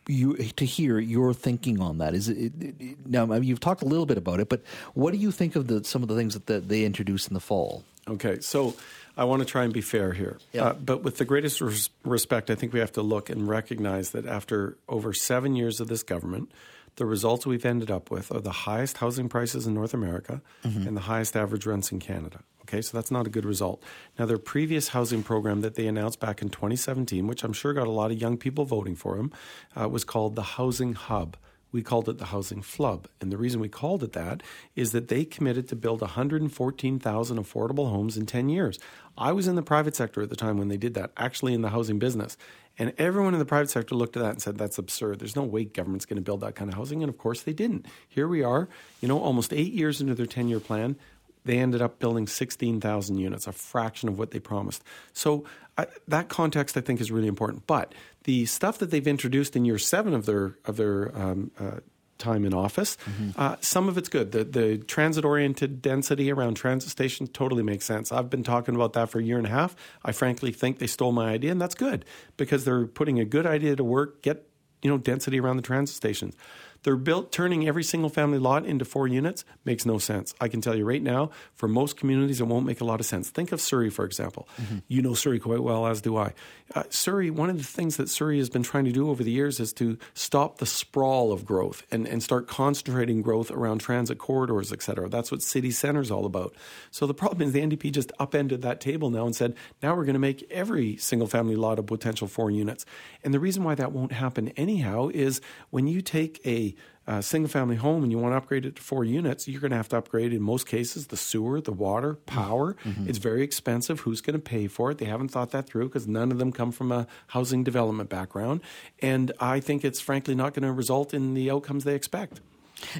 you 0.09 0.37
to 0.37 0.65
hear 0.65 0.99
your 0.99 1.35
thinking 1.35 1.81
on 1.81 1.99
that. 1.99 2.15
Is 2.15 2.29
it, 2.29 2.53
it, 2.61 2.75
it 2.81 3.07
now? 3.07 3.25
I 3.25 3.27
mean, 3.27 3.45
you've 3.45 3.61
talked 3.61 3.83
a 3.83 3.87
little 3.87 4.07
bit 4.07 4.19
about 4.19 4.41
it, 4.41 4.49
but 4.49 4.63
what 4.95 5.13
do 5.13 5.19
you 5.19 5.31
think 5.31 5.57
of 5.57 5.67
the 5.67 5.85
some 5.85 6.03
of 6.03 6.09
the 6.09 6.17
things 6.17 6.35
that, 6.35 6.47
that 6.47 6.69
they 6.69 6.85
introduced 6.85 7.29
in 7.29 7.35
the 7.35 7.41
fall? 7.41 7.85
Okay, 8.09 8.41
so 8.41 8.77
I 9.17 9.25
want 9.25 9.41
to 9.41 9.47
try 9.47 9.65
and 9.65 9.73
be 9.73 9.81
fair 9.81 10.13
here. 10.13 10.39
Uh, 10.57 10.75
but 10.75 11.03
with 11.03 11.17
the 11.17 11.25
greatest 11.25 11.61
res- 11.61 11.91
respect, 12.05 12.51
I 12.51 12.55
think 12.55 12.73
we 12.73 12.81
have 12.81 12.93
to 12.93 13.03
look 13.03 13.31
and 13.31 13.49
recognize 13.49 14.11
that 14.11 14.27
after 14.27 14.77
over 14.89 15.13
seven 15.13 15.57
years 15.57 15.81
of 15.81 15.89
this 15.89 16.03
government, 16.03 16.53
the 16.97 17.07
results 17.07 17.47
we've 17.47 17.65
ended 17.65 17.91
up 17.91 18.11
with 18.11 18.33
are 18.33 18.41
the 18.41 18.51
highest 18.51 18.99
housing 18.99 19.29
prices 19.29 19.67
in 19.67 19.75
North 19.75 19.95
America 19.95 20.43
mm-hmm. 20.65 20.87
and 20.87 20.97
the 20.97 21.03
highest 21.03 21.37
average 21.37 21.67
rents 21.67 21.93
in 21.93 22.01
Canada. 22.01 22.41
Okay, 22.63 22.83
so 22.83 22.97
that's 22.97 23.13
not 23.13 23.27
a 23.27 23.31
good 23.31 23.45
result. 23.45 23.81
Now, 24.19 24.27
their 24.27 24.39
previous 24.39 24.89
housing 24.89 25.23
program 25.23 25.61
that 25.61 25.77
they 25.77 25.87
announced 25.87 26.19
back 26.19 26.43
in 26.43 26.49
2017, 26.49 27.27
which 27.29 27.45
I'm 27.45 27.53
sure 27.53 27.73
got 27.73 27.87
a 27.87 27.93
lot 27.93 28.11
of 28.11 28.21
young 28.21 28.37
people 28.37 28.65
voting 28.65 28.97
for 28.97 29.17
them, 29.17 29.33
uh, 29.81 29.89
was 29.89 30.03
called 30.03 30.35
the 30.35 30.43
Housing 30.43 30.95
Hub 30.95 31.37
we 31.77 31.83
called 31.83 32.09
it 32.09 32.17
the 32.17 32.25
housing 32.25 32.63
flub. 32.63 33.07
And 33.21 33.31
the 33.31 33.37
reason 33.37 33.61
we 33.61 33.69
called 33.69 34.03
it 34.03 34.15
that 34.15 34.43
is 34.75 34.93
that 34.93 35.09
they 35.09 35.25
committed 35.25 35.69
to 35.69 35.77
build 35.77 36.01
114,000 36.01 37.39
affordable 37.39 37.91
homes 37.91 38.17
in 38.17 38.25
10 38.25 38.49
years. 38.49 38.79
I 39.17 39.33
was 39.33 39.47
in 39.47 39.55
the 39.55 39.63
private 39.63 39.95
sector 39.95 40.23
at 40.23 40.31
the 40.31 40.37
time 40.37 40.57
when 40.57 40.69
they 40.69 40.79
did 40.79 40.95
that, 40.95 41.13
actually 41.17 41.53
in 41.53 41.61
the 41.61 41.69
housing 41.69 41.99
business. 41.99 42.39
And 42.79 42.95
everyone 42.97 43.35
in 43.35 43.39
the 43.39 43.45
private 43.45 43.71
sector 43.71 43.95
looked 43.95 44.17
at 44.17 44.23
that 44.23 44.31
and 44.31 44.43
said, 44.43 44.57
that's 44.57 44.79
absurd. 44.79 45.19
There's 45.19 45.37
no 45.37 45.45
way 45.45 45.65
government's 45.65 46.07
going 46.07 46.17
to 46.17 46.23
build 46.23 46.41
that 46.41 46.55
kind 46.55 46.71
of 46.71 46.77
housing. 46.77 47.03
And 47.03 47.11
of 47.11 47.19
course 47.19 47.43
they 47.43 47.53
didn't. 47.53 47.87
Here 48.09 48.27
we 48.27 48.43
are, 48.43 48.69
you 49.03 49.09
know, 49.09 49.21
almost 49.21 49.53
eight 49.53 49.73
years 49.73 50.01
into 50.01 50.15
their 50.15 50.27
10 50.27 50.49
year 50.49 50.61
plan. 50.61 50.97
They 51.47 51.59
ended 51.59 51.81
up 51.81 51.99
building 51.99 52.27
16,000 52.27 53.17
units, 53.17 53.47
a 53.47 53.53
fraction 53.53 54.09
of 54.09 54.19
what 54.19 54.33
they 54.33 54.41
promised. 54.41 54.83
So 55.13 55.45
I, 55.79 55.87
that 56.09 56.29
context, 56.29 56.77
I 56.77 56.81
think, 56.81 57.01
is 57.01 57.11
really 57.11 57.29
important. 57.29 57.67
But 57.67 57.95
the 58.25 58.47
stuff 58.47 58.79
that 58.79 58.91
they've 58.91 59.07
introduced 59.07 59.57
in 59.57 59.65
year 59.65 59.79
seven 59.79 60.15
of 60.15 60.27
their 60.27 60.59
of 60.65 60.77
their 60.77 61.17
um, 61.17 61.51
uh, 61.59 61.81
time 62.19 62.45
in 62.45 62.55
office, 62.55 62.97
mm-hmm. 63.05 63.31
uh, 63.37 63.57
some 63.61 63.89
of 63.89 63.99
it's 63.99 64.09
good. 64.09 64.33
The 64.33 64.45
the 64.45 64.79
transit 64.79 65.25
oriented 65.25 65.83
density 65.83 66.31
around 66.31 66.55
transit 66.55 66.91
stations 66.91 67.31
totally 67.33 67.63
makes 67.63 67.85
sense. 67.85 68.11
I've 68.11 68.31
been 68.31 68.43
talking 68.43 68.75
about 68.75 68.95
that 68.95 69.11
for 69.11 69.19
a 69.19 69.23
year 69.23 69.39
and 69.39 69.47
a 69.47 69.51
half. 69.51 69.77
I 70.05 70.13
frankly 70.13 70.53
think 70.53 70.79
they 70.79 70.87
stole 70.87 71.13
my 71.13 71.31
idea, 71.31 71.53
and 71.53 71.61
that's 71.61 71.75
good 71.75 72.05
because 72.37 72.65
they're 72.65 72.87
putting 72.87 73.21
a 73.21 73.25
good 73.25 73.47
idea 73.47 73.77
to 73.77 73.85
work. 73.85 74.23
Get 74.23 74.49
you 74.83 74.91
know 74.91 74.99
density 74.99 75.41
around 75.41 75.57
the 75.57 75.63
transit 75.63 75.97
stations. 75.97 76.35
They're 76.83 76.97
built 76.97 77.33
turning 77.33 77.67
every 77.67 77.83
single 77.83 78.11
family 78.11 78.39
lot 78.39 78.65
into 78.65 78.85
four 78.85 79.09
units 79.09 79.45
makes 79.65 79.87
no 79.87 79.99
sense. 79.99 80.35
I 80.41 80.49
can 80.49 80.61
tell 80.61 80.77
you 80.77 80.85
right 80.85 81.03
now, 81.03 81.31
for 81.55 81.69
most 81.69 81.97
communities, 81.97 82.41
it 82.41 82.47
won't 82.47 82.67
make 82.67 82.81
a 82.81 82.85
lot 82.85 83.01
of 83.01 83.07
sense. 83.07 83.31
Think 83.31 83.53
of 83.53 83.61
Surrey, 83.61 83.91
for 83.91 84.05
example. 84.05 84.49
Mm-hmm. 84.61 84.79
You 84.89 85.03
know 85.03 85.15
Surrey 85.15 85.39
quite 85.39 85.63
well, 85.63 85.87
as 85.87 86.01
do 86.01 86.17
I. 86.17 86.33
Uh, 86.75 86.83
Surrey, 86.91 87.31
one 87.31 87.51
of 87.51 87.59
the 87.59 87.65
things 87.65 87.97
that 87.97 88.09
Surrey 88.09 88.39
has 88.39 88.51
been 88.51 88.63
trying 88.63 88.85
to 88.85 88.93
do 88.93 89.09
over 89.11 89.23
the 89.23 89.31
years 89.31 89.61
is 89.61 89.73
to 89.75 89.99
stop 90.15 90.59
the 90.59 90.67
sprawl 90.67 91.33
of 91.33 91.45
growth 91.45 91.85
and, 91.91 92.07
and 92.07 92.23
start 92.23 92.49
concentrating 92.49 93.23
growth 93.23 93.51
around 93.51 93.79
transit 93.79 94.19
corridors, 94.19 94.73
et 94.73 94.83
cetera. 94.83 95.09
That's 95.09 95.31
what 95.31 95.43
city 95.43 95.71
center 95.71 96.01
is 96.01 96.11
all 96.11 96.27
about. 96.27 96.55
So 96.91 97.07
the 97.07 97.15
problem 97.15 97.43
is 97.43 97.53
the 97.53 97.61
NDP 97.61 97.93
just 97.93 98.13
upended 98.19 98.63
that 98.63 98.81
table 98.81 99.11
now 99.11 99.27
and 99.27 99.35
said, 99.35 99.55
now 99.83 99.95
we're 99.95 100.05
going 100.05 100.15
to 100.15 100.21
make 100.21 100.47
every 100.51 100.97
single 100.97 101.29
family 101.29 101.57
lot 101.57 101.79
a 101.79 101.83
potential 101.83 102.27
four 102.27 102.51
units. 102.51 102.85
And 103.23 103.33
the 103.33 103.41
reason 103.41 103.65
why 103.65 103.75
that 103.77 103.93
won't 103.93 104.13
happen 104.13 104.49
anyhow 104.51 105.09
is 105.13 105.41
when 105.71 105.87
you 105.87 106.01
take 106.01 106.41
a 106.45 106.75
a 107.07 107.23
single 107.23 107.49
family 107.49 107.77
home 107.77 108.03
and 108.03 108.11
you 108.11 108.19
want 108.19 108.33
to 108.33 108.37
upgrade 108.37 108.67
it 108.67 108.77
to 108.77 108.83
four 108.83 109.05
units, 109.05 109.47
you're 109.47 109.61
going 109.61 109.71
to 109.71 109.77
have 109.77 109.89
to 109.91 109.97
upgrade 109.97 110.33
in 110.33 110.43
most 110.43 110.67
cases 110.67 111.07
the 111.09 111.17
sewer, 111.17 111.61
the 111.61 111.73
water, 111.73 112.15
power. 112.27 112.75
Mm-hmm. 112.85 113.09
It's 113.09 113.19
very 113.19 113.43
expensive. 113.43 114.01
Who's 114.01 114.21
going 114.21 114.35
to 114.35 114.43
pay 114.43 114.67
for 114.67 114.91
it? 114.91 114.99
They 114.99 115.07
haven't 115.07 115.29
thought 115.29 115.51
that 115.53 115.67
through 115.67 115.89
because 115.89 116.09
none 116.09 116.33
of 116.33 116.39
them 116.39 116.53
come 116.53 116.73
from 116.73 116.91
a 116.91 117.07
housing 117.29 117.63
development 117.65 118.09
background. 118.09 118.61
And 119.01 119.33
I 119.39 119.61
think 119.61 119.85
it's 119.85 120.01
frankly 120.01 120.35
not 120.35 120.55
going 120.55 120.65
to 120.65 120.73
result 120.73 121.15
in 121.15 121.35
the 121.35 121.51
outcomes 121.51 121.85
they 121.85 121.95
expect. 121.95 122.41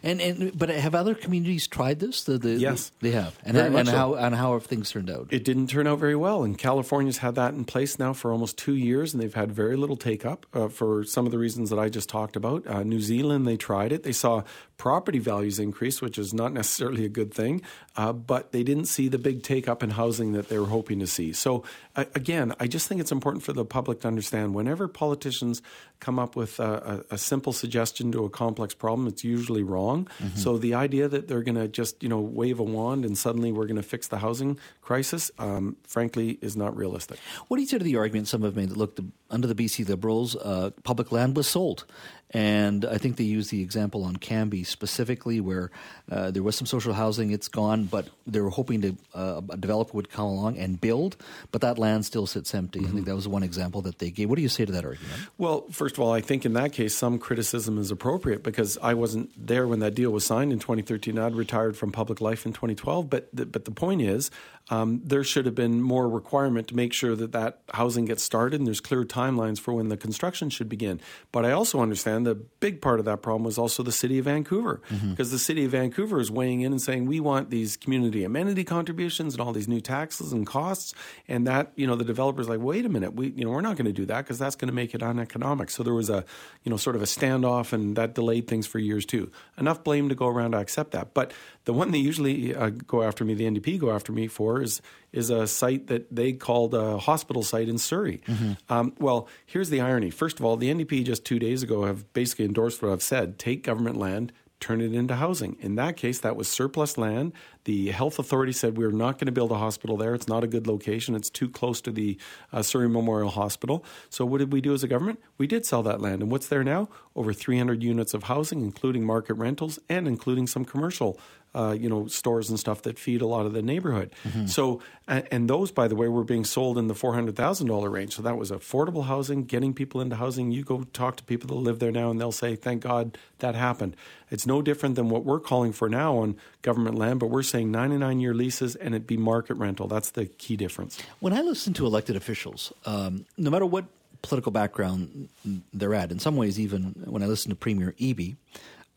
And 0.03 0.21
and 0.21 0.57
but 0.57 0.69
have 0.69 0.95
other 0.95 1.15
communities 1.15 1.67
tried 1.67 2.01
this? 2.01 2.25
The, 2.25 2.39
the, 2.39 2.55
yes, 2.55 2.93
they 3.01 3.11
have. 3.11 3.39
And, 3.45 3.57
and 3.57 3.89
how 3.89 4.15
and 4.15 4.35
how 4.35 4.55
have 4.55 4.67
things 4.67 4.91
turned 4.91 5.11
out? 5.11 5.29
It 5.31 5.45
didn't 5.45 5.69
turn 5.69 5.87
out 5.87 5.99
very 5.99 6.17
well. 6.17 6.45
And 6.45 6.57
California's 6.57 7.19
had 7.19 7.35
that 7.35 7.55
in 7.55 7.65
place 7.65 7.99
now 7.99 8.13
for 8.13 8.33
almost 8.33 8.57
two 8.57 8.75
years, 8.75 9.13
and 9.13 9.23
they've 9.23 9.35
had 9.35 9.53
very 9.53 9.77
little 9.77 9.97
take 9.97 10.25
up 10.25 10.47
uh, 10.55 10.69
for 10.69 11.05
some 11.05 11.27
of 11.27 11.33
the 11.33 11.39
reasons 11.39 11.71
that 11.71 11.79
I 11.79 11.89
just 11.89 12.09
talked 12.09 12.37
about. 12.37 12.67
Uh, 12.67 12.83
New 12.83 13.01
Zealand, 13.01 13.47
they 13.47 13.57
tried 13.57 13.93
it. 13.93 14.03
They 14.03 14.13
saw 14.13 14.43
property 14.77 15.19
values 15.19 15.59
increase, 15.59 16.01
which 16.01 16.19
is 16.19 16.33
not 16.35 16.53
necessarily 16.61 17.05
a 17.05 17.09
good 17.09 17.33
thing, 17.33 17.63
uh, 17.97 18.13
but 18.13 18.53
they 18.53 18.63
didn't 18.63 18.87
see 18.87 19.09
the 19.09 19.19
big 19.19 19.43
take 19.43 19.69
up 19.69 19.83
in 19.83 19.91
housing 19.91 20.33
that 20.33 20.49
they 20.49 20.59
were 20.59 20.67
hoping 20.67 20.99
to 21.01 21.07
see. 21.07 21.33
So 21.33 21.65
uh, 21.95 22.05
again, 22.15 22.55
I 22.61 22.67
just 22.67 22.89
think 22.89 23.01
it's 23.01 23.13
important 23.13 23.43
for 23.43 23.53
the 23.53 23.65
public 23.65 24.01
to 24.01 24.09
understand 24.09 24.55
whenever 24.55 24.89
politicians 24.89 25.63
come 26.01 26.19
up 26.19 26.37
with 26.37 26.61
a, 26.61 27.05
a, 27.11 27.15
a 27.15 27.19
simple 27.19 27.53
suggestion 27.53 28.13
to 28.13 28.25
a 28.25 28.31
complex 28.31 28.75
problem, 28.75 29.09
it's 29.09 29.25
usually 29.25 29.63
wrong. 29.67 30.09
Mm-hmm. 30.19 30.39
So 30.39 30.59
the 30.59 30.75
idea 30.75 31.09
that 31.09 31.29
they're 31.29 31.43
going 31.43 31.57
to 31.57 31.69
just 31.69 32.03
you 32.03 32.09
know 32.09 32.21
wave 32.21 32.59
a 32.59 32.63
wand 32.63 33.05
and 33.05 33.17
suddenly 33.17 33.53
we're 33.53 33.67
going 33.67 33.77
to 33.77 33.83
fix 33.83 34.09
the 34.09 34.19
housing 34.19 34.59
crisis, 34.83 35.31
um, 35.39 35.77
frankly, 35.87 36.39
is 36.41 36.57
not 36.57 36.77
realistic. 36.77 37.19
What 37.49 37.57
do 37.57 37.63
you 37.63 37.69
say 37.69 37.79
to 37.79 37.85
the 37.85 37.97
argument 37.97 38.29
some 38.29 38.43
have 38.43 38.57
made 38.57 38.71
that 38.71 38.77
look, 38.77 38.97
the, 38.97 39.05
under 39.31 39.47
the 39.47 39.55
BC 39.55 39.89
Liberals, 39.89 40.37
uh, 40.37 40.71
public 40.85 41.13
land 41.13 41.37
was 41.37 41.47
sold, 41.47 41.85
and 42.31 42.85
I 42.85 42.99
think 42.99 43.17
they 43.17 43.25
use 43.25 43.51
the 43.51 43.63
example 43.63 44.05
on 44.05 44.17
Cambie 44.17 44.67
specifically, 44.67 45.41
where 45.41 45.71
uh, 46.11 46.31
there 46.31 46.43
was 46.43 46.57
some 46.57 46.67
social 46.67 46.93
housing, 46.93 47.31
it's 47.31 47.49
gone, 47.49 47.85
but 47.85 48.09
they 48.27 48.41
were 48.41 48.51
hoping 48.51 48.81
to 48.83 48.97
uh, 49.15 49.41
a 49.51 49.57
developer 49.57 49.93
would 49.95 50.11
come 50.11 50.27
along 50.27 50.59
and 50.59 50.81
build, 50.81 51.17
but 51.53 51.61
that 51.61 51.79
land 51.79 52.05
still 52.05 52.27
sits 52.27 52.55
empty. 52.55 52.81
Mm-hmm. 52.81 52.87
I 52.87 52.89
think 52.89 53.01
mm-hmm. 53.01 53.11
that 53.11 53.17
was 53.17 53.29
one 53.29 53.43
example 53.43 53.83
that 53.83 53.99
they 53.99 54.11
gave. 54.11 54.29
What 54.29 54.37
do 54.37 54.43
you 54.43 54.49
say 54.49 54.65
to 54.65 54.73
that 54.73 54.85
argument? 54.85 55.21
Well, 55.39 55.67
first 55.71 55.97
of 55.97 56.01
all, 56.01 56.13
I 56.13 56.21
think 56.21 56.45
in 56.45 56.55
that 56.55 56.73
case, 56.73 56.97
some 56.97 57.19
criticism 57.19 57.79
is 57.79 57.91
appropriate 57.91 58.43
because 58.43 58.77
I 58.83 58.95
wasn't 58.95 59.31
there 59.37 59.67
when 59.69 59.79
that 59.81 59.95
deal 59.95 60.11
was 60.11 60.25
signed 60.25 60.53
in 60.53 60.59
2013. 60.59 61.19
I'd 61.19 61.35
retired 61.35 61.77
from 61.77 61.93
public 61.93 62.21
life 62.21 62.45
in 62.45 62.53
2012. 62.53 63.09
But 63.09 63.29
the, 63.33 63.47
but 63.47 63.65
the 63.65 63.71
point 63.71 64.03
is, 64.03 64.31
um, 64.69 65.01
there 65.05 65.23
should 65.23 65.47
have 65.47 65.55
been 65.55 65.81
more 65.81 66.09
requirement 66.09 66.69
to 66.69 66.77
make 66.77 66.93
sure 66.93 67.15
that 67.15 67.33
that 67.33 67.61
housing 67.73 68.05
gets 68.07 68.23
started 68.23 68.61
and 68.61 68.67
there's 68.67 68.81
clear 68.81 69.05
timelines 69.05 69.61
for 69.61 69.75
when 69.75 69.89
the 69.89 69.97
construction 69.97 70.51
should 70.51 70.69
begin. 70.69 71.01
But 71.31 71.45
I 71.45 71.53
also 71.53 71.81
understand 71.81 72.16
the 72.25 72.35
big 72.35 72.81
part 72.81 72.99
of 72.99 73.05
that 73.07 73.23
problem 73.23 73.45
was 73.45 73.59
also 73.59 73.83
the 73.83 73.93
city 73.93 74.19
of 74.19 74.27
Vancouver 74.27 74.81
mm-hmm. 74.89 75.11
because 75.11 75.31
the 75.31 75.39
city 75.39 75.65
of 75.65 75.73
Vancouver 75.73 76.21
is 76.21 76.31
weighing 76.31 76.61
in 76.61 76.73
and 76.73 76.81
saying 76.81 77.07
we 77.07 77.21
want 77.21 77.51
these 77.51 77.77
community 77.77 78.25
amenity 78.25 78.65
contributions 78.65 79.35
and 79.35 79.41
all 79.41 79.53
these 79.53 79.69
new 79.69 79.81
taxes 79.81 80.33
and 80.33 80.47
costs 80.47 80.95
and 81.29 81.47
that 81.47 81.73
you 81.77 81.87
know 81.87 81.97
the 81.97 82.05
developers 82.05 82.49
like 82.49 82.61
wait 82.61 82.85
a 82.85 82.89
minute 82.89 83.15
we 83.15 83.31
you 83.31 83.45
know 83.45 83.51
we're 83.51 83.61
not 83.61 83.77
going 83.77 83.87
to 83.87 83.93
do 83.93 84.07
that 84.07 84.23
because 84.23 84.39
that's 84.39 84.57
going 84.57 84.69
to 84.69 84.75
make 84.75 84.95
it 84.95 85.03
uneconomic. 85.03 85.71
So 85.71 85.83
there 85.83 85.95
was 85.95 86.11
a 86.11 86.25
you 86.65 86.71
know 86.71 86.77
sort 86.77 86.97
of 86.97 87.03
a 87.03 87.07
standoff 87.07 87.73
and 87.73 87.97
that 87.97 88.15
delayed 88.15 88.47
things 88.47 88.67
for 88.67 88.79
years 88.79 89.05
too. 89.05 89.31
Enough 89.59 89.85
blame 89.85 90.09
to 90.09 90.15
go 90.15 90.27
around 90.27 90.55
I 90.55 90.61
accept 90.61 90.93
that. 90.93 91.15
But 91.15 91.33
the 91.65 91.73
one 91.73 91.91
they 91.91 91.99
usually 91.99 92.55
uh, 92.55 92.71
go 92.71 93.03
after 93.03 93.25
me, 93.25 93.35
the 93.35 93.45
NDP 93.45 93.79
go 93.79 93.91
after 93.91 94.13
me 94.13 94.29
for 94.29 94.63
is 94.63 94.81
is 95.17 95.31
a 95.31 95.47
site 95.47 95.87
that 95.87 96.15
they 96.15 96.33
called 96.33 96.75
a 96.75 96.99
hospital 96.99 97.43
site 97.43 97.69
in 97.69 97.79
Surrey. 97.79 98.21
Mm-hmm. 98.27 98.53
Um, 98.69 98.93
well, 98.99 99.29
here's 99.47 99.71
the 99.71 99.81
irony. 99.81 100.11
First 100.11 100.39
of 100.39 100.45
all, 100.45 100.57
the 100.57 100.73
NDP 100.73 101.05
just 101.05 101.25
two 101.25 101.39
days 101.39 101.63
ago 101.63 101.85
have 101.87 102.13
basically 102.13 102.45
endorsed 102.45 102.83
what 102.83 102.93
I've 102.93 103.03
said: 103.03 103.39
take 103.39 103.63
government 103.63 103.97
land, 103.97 104.33
turn 104.61 104.81
it 104.81 104.95
into 104.95 105.17
housing. 105.17 105.57
In 105.61 105.75
that 105.77 105.97
case, 105.97 106.19
that 106.21 106.37
was 106.37 106.49
surplus 106.49 106.99
land. 106.99 107.33
The 107.65 107.91
health 107.91 108.19
authority 108.19 108.53
said 108.53 108.77
we're 108.77 108.93
not 108.93 109.15
going 109.15 109.27
to 109.27 109.33
build 109.33 109.51
a 109.51 109.57
hospital 109.57 109.97
there. 109.97 110.15
It's 110.15 110.29
not 110.29 110.45
a 110.45 110.47
good 110.47 110.67
location. 110.67 111.15
It's 111.15 111.31
too 111.31 111.49
close 111.49 111.81
to 111.83 111.91
the 111.91 112.19
uh, 112.53 112.63
Surrey 112.63 112.89
Memorial 112.89 113.31
Hospital. 113.31 113.85
So, 114.11 114.25
what 114.25 114.39
did 114.39 114.53
we 114.53 114.61
do 114.61 114.75
as 114.75 114.83
a 114.83 114.89
government? 114.89 115.21
We 115.39 115.47
did 115.47 115.65
sell 115.65 115.83
that 115.85 116.01
land. 116.01 116.23
And 116.23 116.31
what's 116.31 116.49
there 116.49 116.63
now? 116.63 116.89
Over 117.15 117.33
300 117.33 117.83
units 117.83 118.13
of 118.13 118.25
housing, 118.25 118.61
including 118.61 119.05
market 119.05 119.35
rentals 119.35 119.79
and 119.89 120.07
including 120.07 120.47
some 120.47 120.65
commercial 120.65 121.19
uh, 121.57 121.73
you 121.73 121.89
know, 121.89 122.07
stores 122.07 122.51
and 122.51 122.61
stuff 122.61 122.83
that 122.83 122.99
feed 122.99 123.23
a 123.23 123.27
lot 123.27 123.47
of 123.47 123.55
the 123.55 123.63
neighborhood. 123.63 124.13
Mm-hmm. 124.25 124.47
So, 124.47 124.83
and, 125.09 125.49
those, 125.49 125.71
by 125.71 125.89
the 125.89 125.97
way, 125.97 126.09
were 126.09 126.25
being 126.25 126.45
sold 126.45 126.77
in 126.77 126.89
the 126.89 126.95
four 126.95 127.15
hundred 127.15 127.37
thousand 127.37 127.69
dollar 127.69 127.89
range. 127.89 128.15
So 128.17 128.23
that 128.23 128.37
was 128.37 128.51
affordable 128.51 129.05
housing, 129.07 129.45
getting 129.45 129.73
people 129.73 130.01
into 130.01 130.17
housing. 130.17 130.51
You 130.51 130.65
go 130.65 130.83
talk 130.93 131.17
to 131.17 131.25
people 131.25 131.49
that 131.49 131.55
live 131.63 131.79
there 131.79 131.93
now, 131.93 132.11
and 132.11 132.21
they'll 132.21 132.33
say, 132.33 132.57
"Thank 132.57 132.83
God 132.83 133.17
that 133.39 133.55
happened." 133.55 133.97
It's 134.31 134.47
no 134.47 134.61
different 134.61 134.97
than 134.97 135.09
what 135.09 135.25
we're 135.25 135.41
calling 135.41 135.73
for 135.73 135.89
now 135.89 136.19
on 136.19 136.37
government 136.63 136.97
land, 136.97 137.21
but 137.21 137.29
we're 137.29 137.43
saying 137.43 137.71
ninety 137.71 137.97
nine 137.97 138.21
year 138.21 138.35
leases 138.35 138.77
and 138.77 138.95
it 138.95 139.07
be 139.07 139.17
market 139.17 139.55
rental. 139.55 139.87
That's 139.89 140.11
the 140.11 140.27
key 140.27 140.57
difference. 140.57 140.99
When 141.21 141.33
I 141.33 141.41
listen 141.41 141.73
to 141.75 141.87
elected 141.87 142.17
officials, 142.17 142.73
um, 142.85 143.25
no 143.39 143.51
matter 143.51 143.67
what 143.67 143.87
political 144.23 144.51
background 144.51 145.29
they're 145.73 145.95
at, 145.95 146.11
in 146.11 146.19
some 146.19 146.37
ways, 146.37 146.59
even 146.59 146.95
when 147.07 147.23
I 147.23 147.27
listen 147.27 147.51
to 147.51 147.57
Premier 147.57 147.95
Eby 148.01 148.37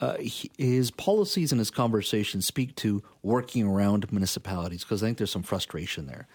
uh, 0.01 0.15
his 0.57 0.91
policies 0.91 1.51
and 1.51 1.59
his 1.59 1.71
conversations 1.71 2.45
speak 2.45 2.75
to 2.77 3.03
working 3.21 3.67
around 3.67 4.11
municipalities 4.11 4.83
because 4.83 5.03
I 5.03 5.07
think 5.07 5.17
there's 5.17 5.31
some 5.31 5.43
frustration 5.43 6.07
there. 6.07 6.27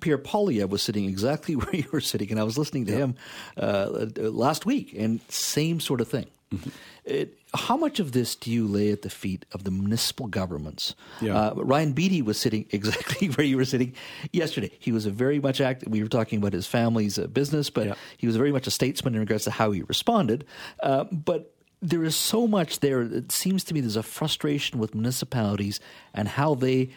Pierre 0.00 0.18
Poilievre 0.18 0.68
was 0.68 0.82
sitting 0.82 1.06
exactly 1.06 1.54
where 1.56 1.74
you 1.74 1.86
were 1.92 2.00
sitting, 2.00 2.30
and 2.30 2.40
I 2.40 2.44
was 2.44 2.58
listening 2.58 2.86
to 2.86 2.92
yeah. 2.92 2.98
him 2.98 3.14
uh, 3.56 4.06
last 4.16 4.66
week, 4.66 4.94
and 4.96 5.20
same 5.28 5.80
sort 5.80 6.00
of 6.00 6.08
thing. 6.08 6.26
Mm-hmm. 6.52 6.70
It, 7.04 7.38
how 7.54 7.76
much 7.76 8.00
of 8.00 8.12
this 8.12 8.34
do 8.34 8.50
you 8.50 8.66
lay 8.66 8.90
at 8.90 9.02
the 9.02 9.10
feet 9.10 9.44
of 9.52 9.64
the 9.64 9.70
municipal 9.70 10.26
governments? 10.26 10.94
Yeah. 11.20 11.38
Uh, 11.38 11.54
Ryan 11.56 11.94
Beedie 11.94 12.24
was 12.24 12.38
sitting 12.38 12.66
exactly 12.70 13.28
where 13.28 13.46
you 13.46 13.56
were 13.56 13.64
sitting 13.64 13.94
yesterday. 14.32 14.70
He 14.78 14.92
was 14.92 15.06
a 15.06 15.10
very 15.10 15.40
much 15.40 15.60
active. 15.60 15.90
We 15.90 16.02
were 16.02 16.08
talking 16.08 16.38
about 16.38 16.52
his 16.52 16.66
family's 16.66 17.18
uh, 17.18 17.26
business, 17.26 17.70
but 17.70 17.86
yeah. 17.88 17.94
he 18.16 18.26
was 18.26 18.36
very 18.36 18.52
much 18.52 18.66
a 18.66 18.70
statesman 18.70 19.14
in 19.14 19.20
regards 19.20 19.44
to 19.44 19.50
how 19.50 19.70
he 19.70 19.82
responded. 19.82 20.44
Uh, 20.82 21.04
but 21.04 21.53
there 21.84 22.02
is 22.02 22.16
so 22.16 22.46
much 22.46 22.80
there. 22.80 23.02
It 23.02 23.30
seems 23.30 23.62
to 23.64 23.74
me 23.74 23.80
there's 23.80 23.96
a 23.96 24.02
frustration 24.02 24.78
with 24.78 24.94
municipalities 24.94 25.80
and 26.14 26.28
how 26.28 26.54
they 26.54 26.90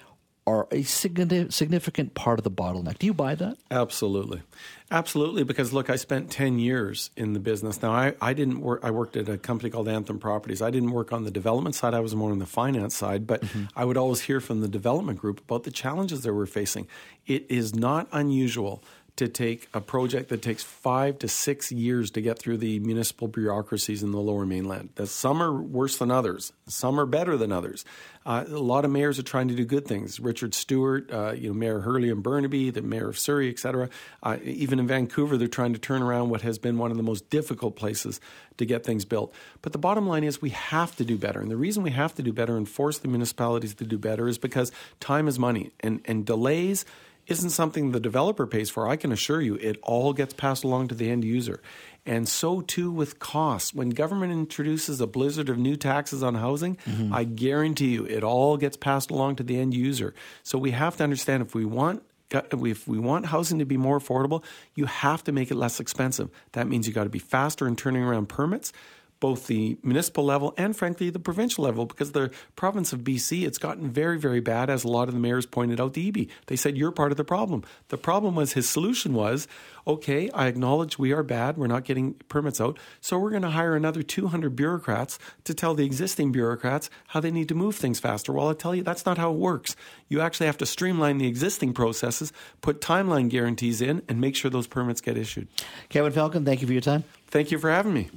are 0.47 0.65
a 0.71 0.81
significant 0.83 2.13
part 2.13 2.39
of 2.39 2.45
the 2.45 2.51
bottleneck. 2.51 2.97
Do 2.99 3.05
you 3.05 3.13
buy 3.13 3.35
that? 3.35 3.57
Absolutely. 3.69 4.43
Absolutely, 4.89 5.43
because 5.43 5.73
look, 5.73 5.89
I 5.89 5.97
spent 5.97 6.31
10 6.31 6.57
years 6.57 7.11
in 7.17 7.33
the 7.33 7.39
business. 7.41 7.81
Now, 7.81 7.91
I, 7.91 8.13
I 8.21 8.31
didn't 8.31 8.61
work, 8.61 8.79
I 8.81 8.91
worked 8.91 9.17
at 9.17 9.27
a 9.27 9.37
company 9.37 9.69
called 9.69 9.89
Anthem 9.89 10.19
Properties. 10.19 10.61
I 10.61 10.71
didn't 10.71 10.91
work 10.91 11.11
on 11.11 11.25
the 11.25 11.31
development 11.31 11.75
side, 11.75 11.93
I 11.93 11.99
was 11.99 12.15
more 12.15 12.31
on 12.31 12.39
the 12.39 12.45
finance 12.45 12.95
side, 12.95 13.27
but 13.27 13.41
mm-hmm. 13.41 13.65
I 13.75 13.83
would 13.83 13.97
always 13.97 14.21
hear 14.21 14.39
from 14.39 14.61
the 14.61 14.69
development 14.69 15.19
group 15.19 15.41
about 15.41 15.65
the 15.65 15.71
challenges 15.71 16.21
they 16.21 16.31
were 16.31 16.45
facing. 16.45 16.87
It 17.25 17.45
is 17.49 17.75
not 17.75 18.07
unusual 18.13 18.81
to 19.17 19.27
take 19.27 19.67
a 19.73 19.81
project 19.81 20.29
that 20.29 20.41
takes 20.41 20.63
five 20.63 21.19
to 21.19 21.27
six 21.27 21.71
years 21.71 22.11
to 22.11 22.21
get 22.21 22.39
through 22.39 22.57
the 22.57 22.79
municipal 22.79 23.27
bureaucracies 23.27 24.03
in 24.03 24.11
the 24.11 24.19
lower 24.19 24.45
mainland. 24.45 24.89
some 25.05 25.41
are 25.41 25.53
worse 25.53 25.97
than 25.97 26.11
others, 26.11 26.53
some 26.67 26.99
are 26.99 27.05
better 27.05 27.35
than 27.35 27.51
others. 27.51 27.83
Uh, 28.25 28.43
a 28.45 28.59
lot 28.59 28.83
of 28.83 28.91
mayors 28.91 29.17
are 29.17 29.23
trying 29.23 29.47
to 29.47 29.55
do 29.55 29.63
good 29.63 29.87
things. 29.87 30.19
Richard 30.19 30.53
Stewart, 30.53 31.09
uh, 31.11 31.31
you 31.31 31.47
know, 31.47 31.53
Mayor 31.53 31.79
Hurley 31.79 32.09
and 32.09 32.21
Burnaby, 32.21 32.71
the 32.71 32.81
mayor 32.81 33.07
of 33.07 33.17
Surrey, 33.17 33.49
et 33.49 33.57
cetera. 33.57 33.89
Uh, 34.21 34.37
even 34.43 34.79
in 34.79 34.87
Vancouver, 34.87 35.37
they're 35.37 35.47
trying 35.47 35.71
to 35.73 35.79
turn 35.79 36.01
around 36.01 36.29
what 36.29 36.41
has 36.41 36.59
been 36.59 36.77
one 36.77 36.91
of 36.91 36.97
the 36.97 37.03
most 37.03 37.29
difficult 37.29 37.77
places 37.77 38.19
to 38.57 38.65
get 38.65 38.83
things 38.83 39.05
built. 39.05 39.33
But 39.61 39.71
the 39.71 39.77
bottom 39.77 40.07
line 40.07 40.25
is 40.25 40.41
we 40.41 40.49
have 40.49 40.95
to 40.97 41.05
do 41.05 41.17
better. 41.17 41.39
And 41.39 41.49
the 41.49 41.57
reason 41.57 41.83
we 41.83 41.91
have 41.91 42.13
to 42.15 42.21
do 42.21 42.33
better 42.33 42.57
and 42.57 42.67
force 42.67 42.97
the 42.97 43.07
municipalities 43.07 43.73
to 43.75 43.85
do 43.85 43.97
better 43.97 44.27
is 44.27 44.37
because 44.37 44.73
time 44.99 45.27
is 45.27 45.39
money 45.39 45.71
and, 45.79 46.01
and 46.05 46.25
delays– 46.25 46.85
isn't 47.27 47.49
something 47.49 47.91
the 47.91 47.99
developer 47.99 48.47
pays 48.47 48.69
for. 48.69 48.87
I 48.87 48.95
can 48.95 49.11
assure 49.11 49.41
you 49.41 49.55
it 49.55 49.77
all 49.83 50.13
gets 50.13 50.33
passed 50.33 50.63
along 50.63 50.87
to 50.89 50.95
the 50.95 51.09
end 51.09 51.23
user. 51.23 51.61
And 52.05 52.27
so 52.27 52.61
too 52.61 52.89
with 52.89 53.19
costs. 53.19 53.73
When 53.73 53.89
government 53.89 54.31
introduces 54.31 55.01
a 55.01 55.07
blizzard 55.07 55.49
of 55.49 55.57
new 55.57 55.75
taxes 55.75 56.23
on 56.23 56.35
housing, 56.35 56.77
mm-hmm. 56.77 57.13
I 57.13 57.25
guarantee 57.25 57.89
you 57.89 58.05
it 58.05 58.23
all 58.23 58.55
gets 58.55 58.77
passed 58.77 59.11
along 59.11 59.35
to 59.37 59.43
the 59.43 59.59
end 59.59 59.73
user. 59.73 60.13
So 60.43 60.57
we 60.57 60.71
have 60.71 60.95
to 60.97 61.03
understand 61.03 61.43
if 61.43 61.53
we 61.53 61.65
want 61.65 62.03
if 62.29 62.87
we 62.87 62.99
want 62.99 63.27
housing 63.27 63.59
to 63.59 63.65
be 63.65 63.77
more 63.77 63.97
affordable, 63.97 64.43
you 64.75 64.85
have 64.85 65.23
to 65.23 65.31
make 65.31 65.49
it 65.49 65.55
less 65.55 65.79
expensive. 65.79 66.29
That 66.51 66.67
means 66.67 66.85
you 66.85 66.93
got 66.93 67.05
to 67.05 67.09
be 67.09 67.19
faster 67.19 67.67
in 67.67 67.77
turning 67.77 68.03
around 68.03 68.27
permits 68.27 68.73
both 69.19 69.47
the 69.47 69.77
municipal 69.83 70.23
level 70.23 70.53
and, 70.57 70.75
frankly, 70.75 71.09
the 71.09 71.19
provincial 71.19 71.63
level, 71.63 71.85
because 71.85 72.11
the 72.11 72.31
province 72.55 72.93
of 72.93 73.01
BC, 73.01 73.45
it's 73.45 73.57
gotten 73.57 73.89
very, 73.89 74.19
very 74.19 74.39
bad, 74.39 74.69
as 74.69 74.83
a 74.83 74.87
lot 74.87 75.07
of 75.07 75.13
the 75.13 75.19
mayors 75.19 75.45
pointed 75.45 75.81
out 75.81 75.93
to 75.95 75.99
Eby. 75.99 76.29
They 76.47 76.55
said, 76.55 76.77
You're 76.77 76.91
part 76.91 77.11
of 77.11 77.17
the 77.17 77.23
problem. 77.23 77.63
The 77.89 77.97
problem 77.97 78.35
was 78.35 78.53
his 78.53 78.69
solution 78.69 79.13
was, 79.13 79.47
okay, 79.87 80.29
I 80.31 80.47
acknowledge 80.47 80.99
we 80.99 81.13
are 81.13 81.23
bad, 81.23 81.57
we're 81.57 81.67
not 81.67 81.85
getting 81.85 82.15
permits 82.27 82.59
out, 82.59 82.77
so 82.99 83.17
we're 83.17 83.29
going 83.29 83.41
to 83.43 83.51
hire 83.51 83.75
another 83.75 84.03
200 84.03 84.55
bureaucrats 84.55 85.17
to 85.45 85.53
tell 85.53 85.73
the 85.73 85.85
existing 85.85 86.33
bureaucrats 86.33 86.89
how 87.07 87.21
they 87.21 87.31
need 87.31 87.47
to 87.47 87.55
move 87.55 87.75
things 87.75 87.99
faster. 87.99 88.33
Well, 88.33 88.49
I 88.49 88.53
tell 88.53 88.75
you, 88.75 88.83
that's 88.83 89.05
not 89.05 89.17
how 89.17 89.31
it 89.31 89.37
works. 89.37 89.75
You 90.09 90.19
actually 90.19 90.47
have 90.47 90.57
to 90.57 90.65
streamline 90.65 91.17
the 91.17 91.27
existing 91.27 91.73
processes, 91.73 92.33
put 92.61 92.81
timeline 92.81 93.29
guarantees 93.29 93.81
in, 93.81 94.01
and 94.09 94.19
make 94.19 94.35
sure 94.35 94.51
those 94.51 94.67
permits 94.67 94.99
get 94.99 95.17
issued. 95.17 95.47
Kevin 95.89 96.11
Falcon, 96.11 96.43
thank 96.43 96.61
you 96.61 96.67
for 96.67 96.73
your 96.73 96.81
time. 96.81 97.05
Thank 97.27 97.51
you 97.51 97.57
for 97.57 97.69
having 97.69 97.93
me. 97.93 98.09